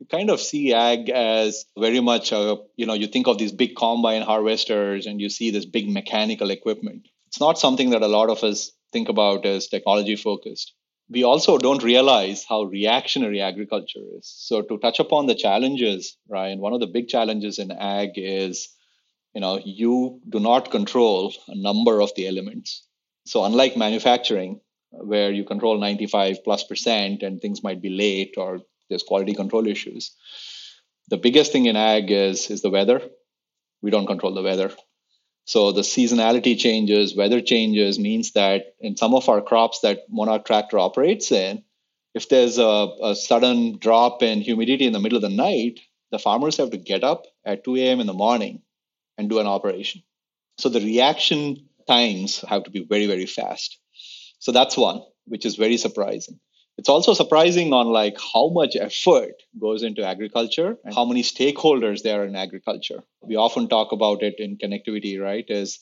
you 0.00 0.06
kind 0.06 0.30
of 0.30 0.40
see 0.40 0.74
ag 0.74 1.08
as 1.10 1.64
very 1.78 2.00
much 2.00 2.32
a, 2.32 2.56
you 2.76 2.86
know, 2.86 2.94
you 2.94 3.06
think 3.06 3.28
of 3.28 3.38
these 3.38 3.52
big 3.52 3.76
combine 3.76 4.22
harvesters 4.22 5.06
and 5.06 5.20
you 5.20 5.30
see 5.30 5.50
this 5.50 5.64
big 5.64 5.88
mechanical 5.88 6.50
equipment. 6.50 7.06
It's 7.28 7.40
not 7.40 7.58
something 7.58 7.90
that 7.90 8.02
a 8.02 8.08
lot 8.08 8.30
of 8.30 8.42
us 8.42 8.72
think 8.92 9.08
about 9.08 9.46
as 9.46 9.68
technology 9.68 10.16
focused. 10.16 10.74
We 11.08 11.22
also 11.24 11.58
don't 11.58 11.82
realize 11.84 12.44
how 12.48 12.62
reactionary 12.64 13.40
agriculture 13.40 14.04
is. 14.18 14.26
So 14.48 14.62
to 14.62 14.78
touch 14.78 14.98
upon 14.98 15.26
the 15.26 15.34
challenges, 15.36 16.16
Ryan, 16.28 16.58
one 16.58 16.72
of 16.72 16.80
the 16.80 16.86
big 16.98 17.08
challenges 17.08 17.58
in 17.58 17.70
ag 17.70 18.10
is, 18.16 18.68
you 19.34 19.40
know, 19.40 19.60
you 19.64 20.20
do 20.28 20.40
not 20.40 20.70
control 20.70 21.32
a 21.48 21.54
number 21.54 22.00
of 22.00 22.14
the 22.14 22.28
elements. 22.28 22.86
So 23.24 23.44
unlike 23.44 23.76
manufacturing, 23.76 24.60
where 24.90 25.32
you 25.32 25.44
control 25.44 25.78
95 25.78 26.44
plus 26.44 26.64
percent 26.64 27.22
and 27.22 27.40
things 27.40 27.62
might 27.62 27.80
be 27.80 27.88
late 27.88 28.34
or 28.36 28.60
there's 28.88 29.02
quality 29.02 29.34
control 29.34 29.66
issues. 29.66 30.14
The 31.08 31.16
biggest 31.16 31.50
thing 31.50 31.66
in 31.66 31.76
ag 31.76 32.10
is, 32.10 32.50
is 32.50 32.60
the 32.60 32.70
weather. 32.70 33.00
We 33.80 33.90
don't 33.90 34.06
control 34.06 34.34
the 34.34 34.42
weather. 34.42 34.70
So 35.44 35.72
the 35.72 35.80
seasonality 35.80 36.58
changes, 36.58 37.16
weather 37.16 37.40
changes 37.40 37.98
means 37.98 38.32
that 38.32 38.74
in 38.80 38.96
some 38.96 39.14
of 39.14 39.28
our 39.28 39.40
crops 39.40 39.80
that 39.80 40.02
Monarch 40.10 40.44
Tractor 40.44 40.78
operates 40.78 41.32
in, 41.32 41.64
if 42.14 42.28
there's 42.28 42.58
a, 42.58 42.88
a 43.02 43.16
sudden 43.16 43.78
drop 43.78 44.22
in 44.22 44.42
humidity 44.42 44.86
in 44.86 44.92
the 44.92 45.00
middle 45.00 45.16
of 45.16 45.22
the 45.22 45.30
night, 45.30 45.80
the 46.10 46.18
farmers 46.18 46.58
have 46.58 46.70
to 46.70 46.76
get 46.76 47.02
up 47.02 47.24
at 47.44 47.64
2 47.64 47.76
a.m. 47.76 48.00
in 48.00 48.06
the 48.06 48.12
morning 48.12 48.62
and 49.18 49.28
do 49.28 49.38
an 49.38 49.46
operation. 49.46 50.02
So 50.58 50.68
the 50.68 50.80
reaction 50.80 51.68
times 51.86 52.44
have 52.48 52.64
to 52.64 52.70
be 52.70 52.84
very, 52.84 53.06
very 53.06 53.26
fast. 53.26 53.78
So 54.38 54.52
that's 54.52 54.76
one, 54.76 55.02
which 55.26 55.46
is 55.46 55.56
very 55.56 55.76
surprising 55.76 56.40
it's 56.78 56.88
also 56.88 57.14
surprising 57.14 57.72
on 57.72 57.86
like 57.88 58.16
how 58.32 58.48
much 58.48 58.76
effort 58.76 59.34
goes 59.60 59.82
into 59.82 60.04
agriculture 60.04 60.76
and 60.84 60.94
how 60.94 61.04
many 61.04 61.22
stakeholders 61.22 62.02
there 62.02 62.22
are 62.22 62.26
in 62.26 62.36
agriculture 62.36 63.02
we 63.22 63.36
often 63.36 63.68
talk 63.68 63.92
about 63.92 64.22
it 64.22 64.36
in 64.38 64.56
connectivity 64.56 65.20
right 65.20 65.44
is 65.48 65.78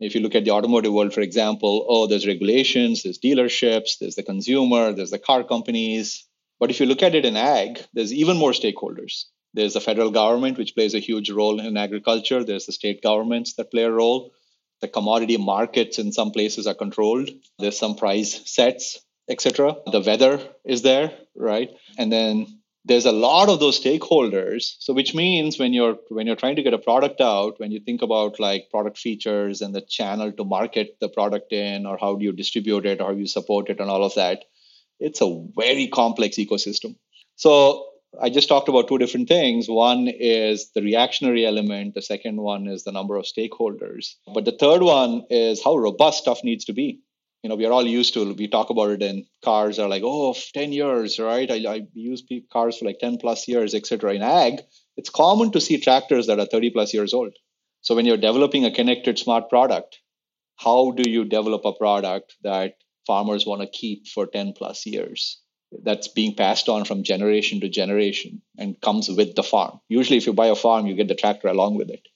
if 0.00 0.14
you 0.14 0.20
look 0.20 0.34
at 0.34 0.44
the 0.44 0.50
automotive 0.50 0.92
world 0.92 1.14
for 1.14 1.20
example 1.20 1.86
oh 1.88 2.06
there's 2.06 2.26
regulations 2.26 3.02
there's 3.02 3.18
dealerships 3.18 3.98
there's 4.00 4.16
the 4.16 4.22
consumer 4.22 4.92
there's 4.92 5.10
the 5.10 5.18
car 5.18 5.44
companies 5.44 6.26
but 6.58 6.70
if 6.70 6.80
you 6.80 6.86
look 6.86 7.02
at 7.02 7.14
it 7.14 7.24
in 7.24 7.36
ag 7.36 7.80
there's 7.92 8.12
even 8.12 8.36
more 8.36 8.52
stakeholders 8.52 9.24
There's 9.54 9.74
the 9.74 9.80
federal 9.80 10.10
government, 10.10 10.58
which 10.58 10.74
plays 10.74 10.94
a 10.94 10.98
huge 10.98 11.30
role 11.30 11.60
in 11.60 11.76
agriculture. 11.76 12.44
There's 12.44 12.66
the 12.66 12.72
state 12.72 13.02
governments 13.02 13.54
that 13.54 13.70
play 13.70 13.84
a 13.84 13.90
role. 13.90 14.32
The 14.80 14.88
commodity 14.88 15.36
markets 15.36 15.98
in 15.98 16.12
some 16.12 16.32
places 16.32 16.66
are 16.66 16.74
controlled. 16.74 17.30
There's 17.58 17.78
some 17.78 17.94
price 17.94 18.42
sets, 18.50 19.00
etc. 19.30 19.76
The 19.86 20.00
weather 20.00 20.40
is 20.64 20.82
there, 20.82 21.12
right? 21.36 21.70
And 21.96 22.12
then 22.12 22.60
there's 22.84 23.06
a 23.06 23.12
lot 23.12 23.48
of 23.48 23.60
those 23.60 23.80
stakeholders 23.80 24.74
so 24.78 24.92
which 24.92 25.14
means 25.14 25.58
when 25.58 25.72
you're 25.72 25.96
when 26.08 26.26
you're 26.26 26.36
trying 26.36 26.56
to 26.56 26.62
get 26.62 26.74
a 26.74 26.78
product 26.78 27.20
out 27.20 27.58
when 27.58 27.70
you 27.70 27.80
think 27.80 28.02
about 28.02 28.38
like 28.38 28.68
product 28.70 28.98
features 28.98 29.62
and 29.62 29.74
the 29.74 29.80
channel 29.80 30.32
to 30.32 30.44
market 30.44 30.96
the 31.00 31.08
product 31.08 31.52
in 31.52 31.86
or 31.86 31.96
how 31.98 32.14
do 32.14 32.24
you 32.24 32.32
distribute 32.32 32.84
it 32.84 33.00
or 33.00 33.06
how 33.06 33.12
you 33.12 33.26
support 33.26 33.70
it 33.70 33.80
and 33.80 33.88
all 33.88 34.04
of 34.04 34.14
that 34.14 34.44
it's 35.00 35.22
a 35.22 35.46
very 35.56 35.88
complex 35.88 36.36
ecosystem 36.36 36.94
so 37.36 37.86
i 38.20 38.30
just 38.30 38.48
talked 38.48 38.68
about 38.68 38.88
two 38.88 38.98
different 38.98 39.28
things 39.28 39.66
one 39.68 40.08
is 40.08 40.70
the 40.74 40.82
reactionary 40.82 41.46
element 41.46 41.94
the 41.94 42.02
second 42.02 42.36
one 42.36 42.66
is 42.66 42.84
the 42.84 42.92
number 42.92 43.16
of 43.16 43.24
stakeholders 43.24 44.14
but 44.34 44.44
the 44.44 44.56
third 44.58 44.82
one 44.82 45.22
is 45.30 45.62
how 45.62 45.76
robust 45.76 46.18
stuff 46.18 46.44
needs 46.44 46.64
to 46.64 46.72
be 46.72 47.00
you 47.44 47.50
know, 47.50 47.56
we 47.56 47.66
are 47.66 47.72
all 47.72 47.86
used 47.86 48.14
to, 48.14 48.32
we 48.32 48.48
talk 48.48 48.70
about 48.70 48.88
it 48.88 49.02
in 49.02 49.26
cars 49.44 49.78
are 49.78 49.86
like, 49.86 50.00
oh, 50.02 50.34
10 50.54 50.72
years, 50.72 51.18
right? 51.18 51.50
I, 51.50 51.74
I 51.74 51.82
use 51.92 52.22
cars 52.50 52.78
for 52.78 52.86
like 52.86 53.00
10 53.00 53.18
plus 53.18 53.46
years, 53.46 53.74
etc. 53.74 54.14
In 54.14 54.22
ag, 54.22 54.62
it's 54.96 55.10
common 55.10 55.52
to 55.52 55.60
see 55.60 55.78
tractors 55.78 56.26
that 56.28 56.40
are 56.40 56.46
30 56.46 56.70
plus 56.70 56.94
years 56.94 57.12
old. 57.12 57.34
So 57.82 57.94
when 57.94 58.06
you're 58.06 58.16
developing 58.16 58.64
a 58.64 58.70
connected 58.70 59.18
smart 59.18 59.50
product, 59.50 59.98
how 60.56 60.92
do 60.92 61.08
you 61.08 61.26
develop 61.26 61.66
a 61.66 61.74
product 61.74 62.34
that 62.44 62.76
farmers 63.06 63.44
want 63.44 63.60
to 63.60 63.68
keep 63.68 64.08
for 64.08 64.26
10 64.26 64.54
plus 64.56 64.86
years? 64.86 65.42
That's 65.82 66.08
being 66.08 66.34
passed 66.34 66.68
on 66.68 66.84
from 66.84 67.02
generation 67.02 67.60
to 67.60 67.68
generation 67.68 68.42
and 68.58 68.80
comes 68.80 69.08
with 69.08 69.34
the 69.34 69.42
farm. 69.42 69.80
Usually, 69.88 70.18
if 70.18 70.26
you 70.26 70.32
buy 70.32 70.46
a 70.46 70.56
farm, 70.56 70.86
you 70.86 70.94
get 70.94 71.08
the 71.08 71.14
tractor 71.14 71.48
along 71.48 71.76
with 71.76 71.90
it. 71.90 72.06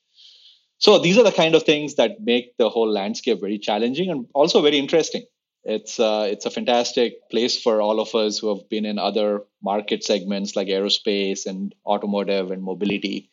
So 0.79 0.99
these 0.99 1.19
are 1.19 1.25
the 1.25 1.33
kind 1.33 1.55
of 1.55 1.65
things 1.65 1.97
that 1.97 2.23
make 2.23 2.57
the 2.57 2.71
whole 2.71 2.91
landscape 2.91 3.41
very 3.41 3.59
challenging 3.59 4.11
and 4.11 4.27
also 4.33 4.63
very 4.63 4.79
interesting. 4.79 5.25
It's 5.65 5.99
uh, 5.99 6.29
it's 6.31 6.47
a 6.47 6.51
fantastic 6.51 7.29
place 7.31 7.61
for 7.61 7.81
all 7.81 8.01
of 8.01 8.15
us 8.15 8.39
who 8.39 8.49
have 8.55 8.69
been 8.69 8.87
in 8.87 8.99
other 8.99 9.43
market 9.63 10.05
segments 10.05 10.55
like 10.55 10.69
aerospace 10.69 11.47
and 11.47 11.75
automotive 11.85 12.53
and 12.53 12.63
mobility 12.63 13.31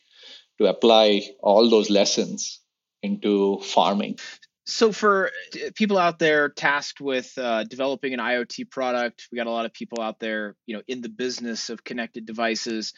to 0.57 0.65
apply 0.65 1.21
all 1.41 1.69
those 1.69 1.89
lessons 1.89 2.59
into 3.03 3.59
farming. 3.59 4.17
So, 4.65 4.91
for 4.91 5.31
people 5.75 5.97
out 5.97 6.17
there 6.17 6.49
tasked 6.49 6.99
with 6.99 7.31
uh, 7.37 7.65
developing 7.65 8.13
an 8.13 8.19
IoT 8.19 8.71
product, 8.71 9.27
we 9.31 9.35
got 9.35 9.47
a 9.47 9.51
lot 9.51 9.65
of 9.65 9.73
people 9.73 10.01
out 10.01 10.19
there, 10.19 10.55
you 10.65 10.75
know, 10.75 10.81
in 10.87 11.01
the 11.01 11.09
business 11.09 11.69
of 11.69 11.83
connected 11.83 12.25
devices 12.25 12.93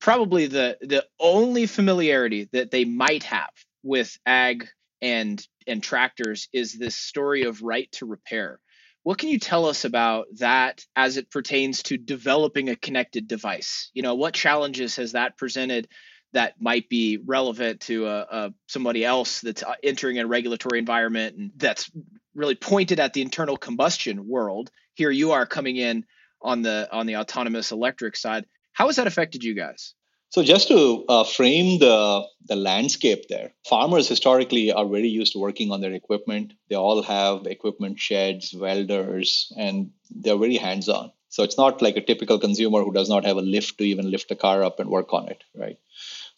probably 0.00 0.46
the 0.46 0.78
the 0.80 1.04
only 1.18 1.66
familiarity 1.66 2.48
that 2.52 2.70
they 2.70 2.84
might 2.84 3.24
have 3.24 3.50
with 3.82 4.18
ag 4.26 4.68
and 5.02 5.46
and 5.66 5.82
tractors 5.82 6.48
is 6.52 6.78
this 6.78 6.96
story 6.96 7.42
of 7.42 7.62
right 7.62 7.90
to 7.92 8.06
repair. 8.06 8.58
What 9.02 9.18
can 9.18 9.30
you 9.30 9.38
tell 9.38 9.64
us 9.64 9.84
about 9.84 10.26
that 10.38 10.84
as 10.94 11.16
it 11.16 11.30
pertains 11.30 11.82
to 11.84 11.96
developing 11.96 12.68
a 12.68 12.76
connected 12.76 13.28
device? 13.28 13.90
You 13.94 14.02
know, 14.02 14.14
what 14.14 14.34
challenges 14.34 14.96
has 14.96 15.12
that 15.12 15.38
presented 15.38 15.88
that 16.32 16.60
might 16.60 16.88
be 16.88 17.18
relevant 17.24 17.80
to 17.82 18.06
a, 18.06 18.20
a 18.30 18.54
somebody 18.66 19.04
else 19.04 19.40
that's 19.40 19.62
uh, 19.62 19.74
entering 19.82 20.18
a 20.18 20.26
regulatory 20.26 20.78
environment 20.78 21.36
and 21.36 21.50
that's 21.56 21.90
really 22.34 22.54
pointed 22.54 23.00
at 23.00 23.12
the 23.12 23.22
internal 23.22 23.56
combustion 23.56 24.28
world? 24.28 24.70
Here 24.94 25.10
you 25.10 25.32
are 25.32 25.46
coming 25.46 25.76
in 25.76 26.04
on 26.42 26.62
the 26.62 26.88
on 26.92 27.06
the 27.06 27.16
autonomous 27.16 27.72
electric 27.72 28.16
side. 28.16 28.46
How 28.72 28.86
has 28.86 28.96
that 28.96 29.06
affected 29.06 29.44
you 29.44 29.54
guys? 29.54 29.94
So 30.30 30.44
just 30.44 30.68
to 30.68 31.04
uh, 31.08 31.24
frame 31.24 31.80
the 31.80 32.24
the 32.46 32.54
landscape 32.54 33.26
there, 33.28 33.52
farmers 33.68 34.08
historically 34.08 34.72
are 34.72 34.86
very 34.86 35.08
used 35.08 35.32
to 35.32 35.40
working 35.40 35.72
on 35.72 35.80
their 35.80 35.92
equipment. 35.92 36.52
They 36.68 36.76
all 36.76 37.02
have 37.02 37.46
equipment 37.46 37.98
sheds, 37.98 38.54
welders, 38.54 39.52
and 39.56 39.90
they're 40.08 40.38
very 40.38 40.56
hands-on. 40.56 41.10
So 41.30 41.42
it's 41.42 41.58
not 41.58 41.82
like 41.82 41.96
a 41.96 42.00
typical 42.00 42.38
consumer 42.38 42.82
who 42.82 42.92
does 42.92 43.08
not 43.08 43.24
have 43.24 43.36
a 43.36 43.42
lift 43.42 43.78
to 43.78 43.84
even 43.84 44.10
lift 44.10 44.30
a 44.30 44.36
car 44.36 44.62
up 44.62 44.78
and 44.78 44.88
work 44.88 45.12
on 45.12 45.28
it, 45.28 45.42
right? 45.54 45.78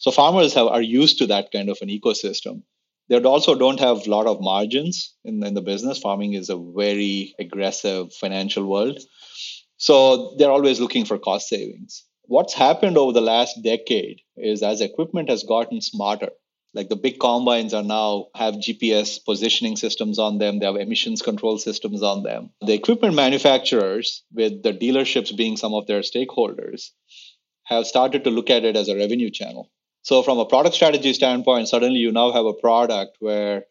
So 0.03 0.11
farmers 0.11 0.53
have, 0.53 0.67
are 0.67 0.81
used 0.81 1.17
to 1.19 1.27
that 1.27 1.51
kind 1.51 1.69
of 1.69 1.77
an 1.81 1.87
ecosystem. 1.87 2.63
They 3.07 3.21
also 3.21 3.55
don't 3.55 3.79
have 3.79 4.05
a 4.05 4.09
lot 4.09 4.27
of 4.27 4.41
margins 4.41 5.15
in, 5.23 5.41
in 5.43 5.53
the 5.53 5.61
business. 5.61 5.99
Farming 5.99 6.33
is 6.33 6.49
a 6.49 6.57
very 6.57 7.35
aggressive 7.39 8.13
financial 8.13 8.65
world. 8.65 8.99
So 9.77 10.35
they're 10.37 10.51
always 10.51 10.81
looking 10.81 11.05
for 11.05 11.17
cost 11.17 11.47
savings 11.47 12.03
what's 12.25 12.53
happened 12.53 12.97
over 12.97 13.11
the 13.11 13.21
last 13.21 13.61
decade 13.63 14.21
is 14.37 14.63
as 14.63 14.81
equipment 14.81 15.29
has 15.29 15.43
gotten 15.43 15.81
smarter 15.81 16.29
like 16.73 16.89
the 16.89 16.95
big 16.95 17.19
combines 17.19 17.73
are 17.73 17.83
now 17.83 18.27
have 18.33 18.55
gps 18.55 19.23
positioning 19.25 19.75
systems 19.75 20.17
on 20.17 20.37
them 20.37 20.59
they 20.59 20.65
have 20.65 20.77
emissions 20.77 21.21
control 21.21 21.57
systems 21.57 22.01
on 22.01 22.23
them 22.23 22.49
the 22.61 22.73
equipment 22.73 23.13
manufacturers 23.13 24.23
with 24.31 24.63
the 24.63 24.73
dealerships 24.73 25.35
being 25.35 25.57
some 25.57 25.73
of 25.73 25.85
their 25.87 25.99
stakeholders 25.99 26.91
have 27.65 27.85
started 27.85 28.23
to 28.23 28.29
look 28.29 28.49
at 28.49 28.63
it 28.63 28.77
as 28.77 28.87
a 28.87 28.95
revenue 28.95 29.29
channel 29.29 29.69
so 30.03 30.21
from 30.21 30.37
a 30.37 30.45
product 30.45 30.75
strategy 30.75 31.13
standpoint 31.13 31.67
suddenly 31.67 31.99
you 31.99 32.11
now 32.11 32.31
have 32.31 32.45
a 32.45 32.53
product 32.53 33.17
where 33.19 33.65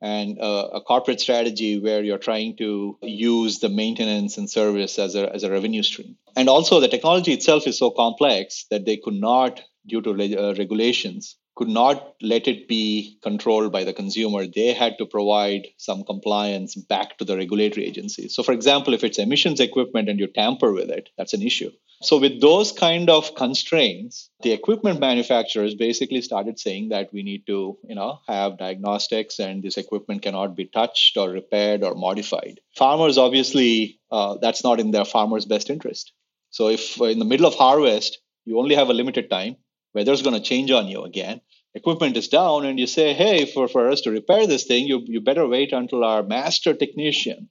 and 0.00 0.38
a 0.40 0.80
corporate 0.86 1.20
strategy 1.20 1.80
where 1.80 2.02
you're 2.04 2.18
trying 2.18 2.56
to 2.56 2.96
use 3.02 3.58
the 3.58 3.68
maintenance 3.68 4.38
and 4.38 4.48
service 4.48 4.98
as 4.98 5.16
a, 5.16 5.32
as 5.34 5.42
a 5.42 5.50
revenue 5.50 5.82
stream. 5.82 6.16
And 6.36 6.48
also, 6.48 6.78
the 6.78 6.88
technology 6.88 7.32
itself 7.32 7.66
is 7.66 7.78
so 7.78 7.90
complex 7.90 8.66
that 8.70 8.84
they 8.84 8.96
could 8.96 9.14
not, 9.14 9.60
due 9.86 10.00
to 10.02 10.10
uh, 10.10 10.54
regulations, 10.56 11.36
could 11.56 11.68
not 11.68 12.14
let 12.22 12.46
it 12.46 12.68
be 12.68 13.18
controlled 13.24 13.72
by 13.72 13.82
the 13.82 13.92
consumer. 13.92 14.46
They 14.46 14.72
had 14.72 14.96
to 14.98 15.06
provide 15.06 15.66
some 15.76 16.04
compliance 16.04 16.76
back 16.76 17.18
to 17.18 17.24
the 17.24 17.36
regulatory 17.36 17.84
agencies. 17.84 18.36
So, 18.36 18.44
for 18.44 18.52
example, 18.52 18.94
if 18.94 19.02
it's 19.02 19.18
emissions 19.18 19.58
equipment 19.58 20.08
and 20.08 20.20
you 20.20 20.28
tamper 20.28 20.72
with 20.72 20.90
it, 20.90 21.08
that's 21.18 21.34
an 21.34 21.42
issue. 21.42 21.72
So, 22.00 22.18
with 22.18 22.40
those 22.40 22.70
kind 22.70 23.10
of 23.10 23.34
constraints, 23.34 24.30
the 24.42 24.52
equipment 24.52 25.00
manufacturers 25.00 25.74
basically 25.74 26.22
started 26.22 26.58
saying 26.58 26.90
that 26.90 27.12
we 27.12 27.24
need 27.24 27.46
to, 27.46 27.76
you 27.88 27.94
know, 27.96 28.20
have 28.28 28.58
diagnostics 28.58 29.40
and 29.40 29.62
this 29.62 29.76
equipment 29.76 30.22
cannot 30.22 30.54
be 30.54 30.66
touched 30.66 31.16
or 31.16 31.30
repaired 31.30 31.82
or 31.82 31.96
modified. 31.96 32.60
Farmers, 32.76 33.18
obviously, 33.18 33.98
uh, 34.12 34.36
that's 34.40 34.62
not 34.62 34.78
in 34.78 34.92
their 34.92 35.04
farmers' 35.04 35.46
best 35.46 35.70
interest. 35.70 36.12
So, 36.50 36.68
if 36.68 37.00
in 37.00 37.18
the 37.18 37.24
middle 37.24 37.46
of 37.46 37.54
harvest, 37.54 38.18
you 38.44 38.58
only 38.58 38.76
have 38.76 38.90
a 38.90 38.94
limited 38.94 39.28
time, 39.28 39.56
weather's 39.92 40.22
going 40.22 40.36
to 40.36 40.48
change 40.48 40.70
on 40.70 40.86
you 40.86 41.02
again 41.02 41.40
equipment 41.74 42.16
is 42.16 42.28
down 42.28 42.64
and 42.64 42.78
you 42.78 42.86
say 42.86 43.12
hey 43.12 43.44
for, 43.46 43.68
for 43.68 43.88
us 43.88 44.00
to 44.02 44.10
repair 44.10 44.46
this 44.46 44.64
thing 44.64 44.86
you, 44.86 45.02
you 45.06 45.20
better 45.20 45.46
wait 45.46 45.72
until 45.72 46.04
our 46.04 46.22
master 46.22 46.74
technician 46.74 47.48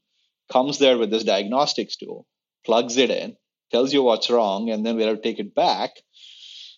comes 0.51 0.79
there 0.79 0.97
with 0.97 1.09
this 1.11 1.23
diagnostics 1.23 1.95
tool 1.95 2.25
plugs 2.65 2.97
it 2.97 3.09
in 3.09 3.35
tells 3.71 3.93
you 3.93 4.03
what's 4.03 4.29
wrong 4.29 4.69
and 4.69 4.85
then 4.85 4.95
we 4.95 5.03
have 5.03 5.17
to 5.17 5.21
take 5.21 5.39
it 5.39 5.55
back. 5.55 5.91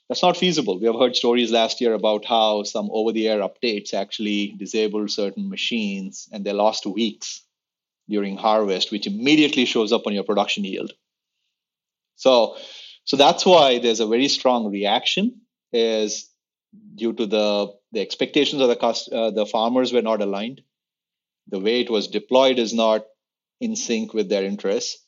That's 0.08 0.24
not 0.24 0.38
feasible. 0.38 0.79
We 0.79 0.88
have 0.88 1.00
heard 1.00 1.15
stories 1.15 1.51
last 1.51 1.81
year 1.81 1.93
about 1.93 2.25
how 2.25 2.63
some 2.63 2.89
over 2.91 3.12
the 3.12 3.27
air 3.27 3.41
updates 3.41 3.93
actually 3.93 4.55
disabled 4.58 5.12
certain 5.12 5.50
machines 5.50 6.27
and 6.31 6.43
they 6.43 6.53
lost 6.53 6.86
weeks 6.86 7.43
during 8.10 8.38
harvest 8.38 8.91
which 8.91 9.05
immediately 9.05 9.65
shows 9.65 9.91
up 9.91 10.08
on 10.08 10.13
your 10.13 10.24
production 10.24 10.63
yield. 10.63 10.91
So 12.15 12.58
so 13.05 13.17
that's 13.17 13.46
why 13.46 13.79
there's 13.79 14.00
a 14.00 14.08
very 14.08 14.27
strong 14.27 14.72
reaction 14.72 15.41
is 15.72 16.29
due 16.96 17.13
to 17.13 17.25
the 17.25 17.74
the 17.91 18.01
expectations 18.01 18.62
of 18.62 18.67
the 18.67 18.75
cost, 18.75 19.12
uh, 19.12 19.31
the 19.31 19.46
farmers 19.46 19.91
were 19.91 20.01
not 20.01 20.22
aligned. 20.22 20.62
The 21.48 21.60
way 21.60 21.81
it 21.81 21.89
was 21.89 22.08
deployed 22.08 22.60
is 22.60 22.74
not 22.74 23.05
in 23.60 23.75
sync 23.75 24.13
with 24.13 24.29
their 24.29 24.43
interests, 24.43 25.03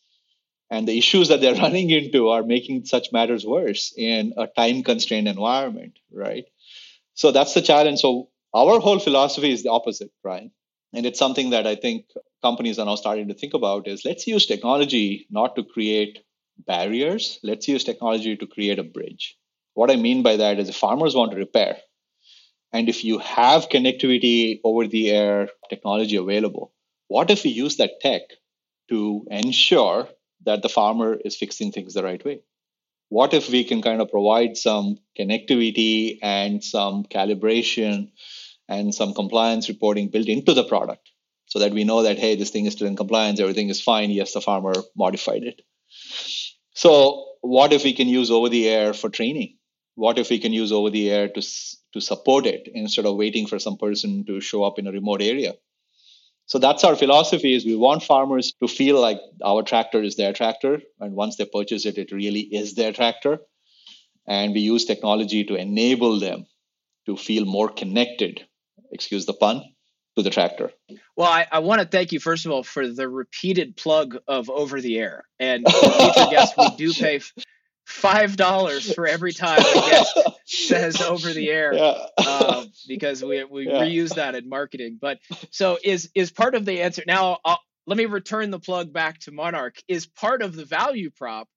and 0.71 0.87
the 0.87 0.97
issues 0.97 1.27
that 1.27 1.41
they're 1.41 1.55
running 1.67 1.91
into 1.91 2.29
are 2.29 2.43
making 2.43 2.85
such 2.85 3.11
matters 3.11 3.45
worse 3.45 3.93
in 3.95 4.33
a 4.37 4.47
time 4.47 4.83
constrained 4.83 5.27
environment, 5.27 5.99
right? 6.11 6.45
So 7.13 7.31
that's 7.31 7.53
the 7.53 7.61
challenge. 7.61 7.99
So 7.99 8.29
our 8.55 8.79
whole 8.79 8.99
philosophy 8.99 9.51
is 9.51 9.61
the 9.61 9.69
opposite, 9.69 10.11
right? 10.23 10.49
And 10.93 11.05
it's 11.05 11.19
something 11.19 11.51
that 11.51 11.67
I 11.67 11.75
think 11.75 12.05
companies 12.41 12.79
are 12.79 12.87
now 12.87 12.95
starting 12.95 13.27
to 13.27 13.35
think 13.35 13.53
about 13.53 13.87
is 13.87 14.03
let's 14.05 14.25
use 14.25 14.47
technology 14.47 15.27
not 15.29 15.55
to 15.57 15.63
create 15.63 16.19
barriers. 16.65 17.39
Let's 17.43 17.67
use 17.67 17.83
technology 17.83 18.35
to 18.35 18.47
create 18.47 18.79
a 18.79 18.83
bridge 18.83 19.37
what 19.73 19.91
I 19.91 19.95
mean 19.95 20.23
by 20.23 20.37
that 20.37 20.59
is 20.59 20.69
if 20.69 20.75
farmers 20.75 21.15
want 21.15 21.31
to 21.31 21.37
repair, 21.37 21.77
and 22.73 22.89
if 22.89 23.03
you 23.03 23.19
have 23.19 23.69
connectivity 23.69 24.59
over 24.63 24.87
the 24.87 25.11
air 25.11 25.49
technology 25.69 26.15
available, 26.15 26.73
what 27.07 27.31
if 27.31 27.43
we 27.43 27.51
use 27.51 27.77
that 27.77 27.99
tech 28.01 28.21
to 28.89 29.25
ensure 29.29 30.07
that 30.45 30.61
the 30.61 30.69
farmer 30.69 31.17
is 31.25 31.35
fixing 31.35 31.71
things 31.71 31.93
the 31.93 32.03
right 32.03 32.23
way? 32.23 32.41
What 33.09 33.33
if 33.33 33.49
we 33.49 33.63
can 33.63 33.81
kind 33.81 34.01
of 34.01 34.09
provide 34.09 34.57
some 34.57 34.97
connectivity 35.19 36.19
and 36.21 36.63
some 36.63 37.03
calibration 37.03 38.11
and 38.69 38.95
some 38.95 39.13
compliance 39.13 39.67
reporting 39.67 40.09
built 40.09 40.27
into 40.27 40.53
the 40.53 40.63
product 40.63 41.09
so 41.47 41.59
that 41.59 41.73
we 41.73 41.83
know 41.83 42.03
that, 42.03 42.17
hey, 42.17 42.35
this 42.35 42.51
thing 42.51 42.65
is 42.65 42.73
still 42.73 42.87
in 42.87 42.95
compliance, 42.95 43.39
everything 43.39 43.69
is 43.69 43.81
fine. 43.81 44.09
Yes, 44.09 44.33
the 44.33 44.41
farmer 44.41 44.73
modified 44.95 45.43
it. 45.43 45.61
So, 46.73 47.25
what 47.41 47.73
if 47.73 47.83
we 47.83 47.93
can 47.93 48.07
use 48.07 48.31
over 48.31 48.47
the 48.47 48.69
air 48.69 48.93
for 48.93 49.09
training? 49.09 49.57
what 49.95 50.17
if 50.17 50.29
we 50.29 50.39
can 50.39 50.53
use 50.53 50.71
over 50.71 50.89
the 50.89 51.09
air 51.11 51.27
to 51.27 51.41
to 51.93 52.01
support 52.01 52.45
it 52.45 52.69
instead 52.73 53.05
of 53.05 53.17
waiting 53.17 53.47
for 53.47 53.59
some 53.59 53.77
person 53.77 54.23
to 54.25 54.39
show 54.39 54.63
up 54.63 54.79
in 54.79 54.87
a 54.87 54.91
remote 54.91 55.21
area 55.21 55.53
so 56.51 56.59
that's 56.59 56.83
our 56.83 56.97
philosophy 56.97 57.55
is 57.55 57.63
we 57.63 57.77
want 57.77 58.03
farmers 58.03 58.51
to 58.61 58.67
feel 58.67 58.99
like 58.99 59.21
our 59.41 59.63
tractor 59.63 60.03
is 60.03 60.17
their 60.17 60.33
tractor 60.33 60.81
and 60.99 61.15
once 61.15 61.37
they 61.37 61.45
purchase 61.45 61.85
it 61.85 61.97
it 61.97 62.11
really 62.11 62.41
is 62.41 62.75
their 62.75 62.91
tractor. 62.91 63.39
And 64.27 64.53
we 64.53 64.59
use 64.59 64.83
technology 64.83 65.45
to 65.45 65.55
enable 65.55 66.19
them 66.19 66.45
to 67.05 67.15
feel 67.15 67.45
more 67.45 67.69
connected 67.69 68.41
excuse 68.91 69.25
the 69.25 69.33
pun 69.33 69.63
to 70.17 70.23
the 70.23 70.29
tractor. 70.29 70.73
Well 71.15 71.31
i, 71.31 71.47
I 71.49 71.59
want 71.59 71.83
to 71.83 71.87
thank 71.87 72.11
you 72.11 72.19
first 72.19 72.45
of 72.45 72.51
all 72.51 72.63
for 72.63 72.85
the 72.85 73.07
repeated 73.07 73.77
plug 73.77 74.17
of 74.27 74.49
over 74.49 74.81
the 74.81 74.99
air. 74.99 75.23
And 75.39 75.65
future 75.69 76.31
guests 76.31 76.55
we 76.57 76.69
do 76.75 76.93
pay 76.93 77.21
five 77.91 78.35
dollars 78.35 78.93
for 78.93 79.05
every 79.05 79.33
time 79.33 79.59
a 79.59 79.73
guest 79.89 80.19
says 80.45 81.01
over 81.01 81.31
the 81.33 81.49
air 81.49 81.73
yeah. 81.73 82.05
uh, 82.17 82.65
because 82.87 83.23
we 83.23 83.43
we 83.43 83.67
yeah. 83.67 83.81
reuse 83.81 84.15
that 84.15 84.35
in 84.35 84.49
marketing. 84.49 84.97
But 84.99 85.19
so 85.51 85.77
is 85.83 86.09
is 86.15 86.31
part 86.31 86.55
of 86.55 86.65
the 86.65 86.81
answer 86.81 87.03
now. 87.05 87.39
I'll, 87.43 87.59
let 87.87 87.97
me 87.97 88.05
return 88.05 88.51
the 88.51 88.59
plug 88.59 88.93
back 88.93 89.19
to 89.21 89.31
Monarch. 89.31 89.75
Is 89.87 90.05
part 90.05 90.41
of 90.41 90.55
the 90.55 90.65
value 90.65 91.09
prop 91.09 91.47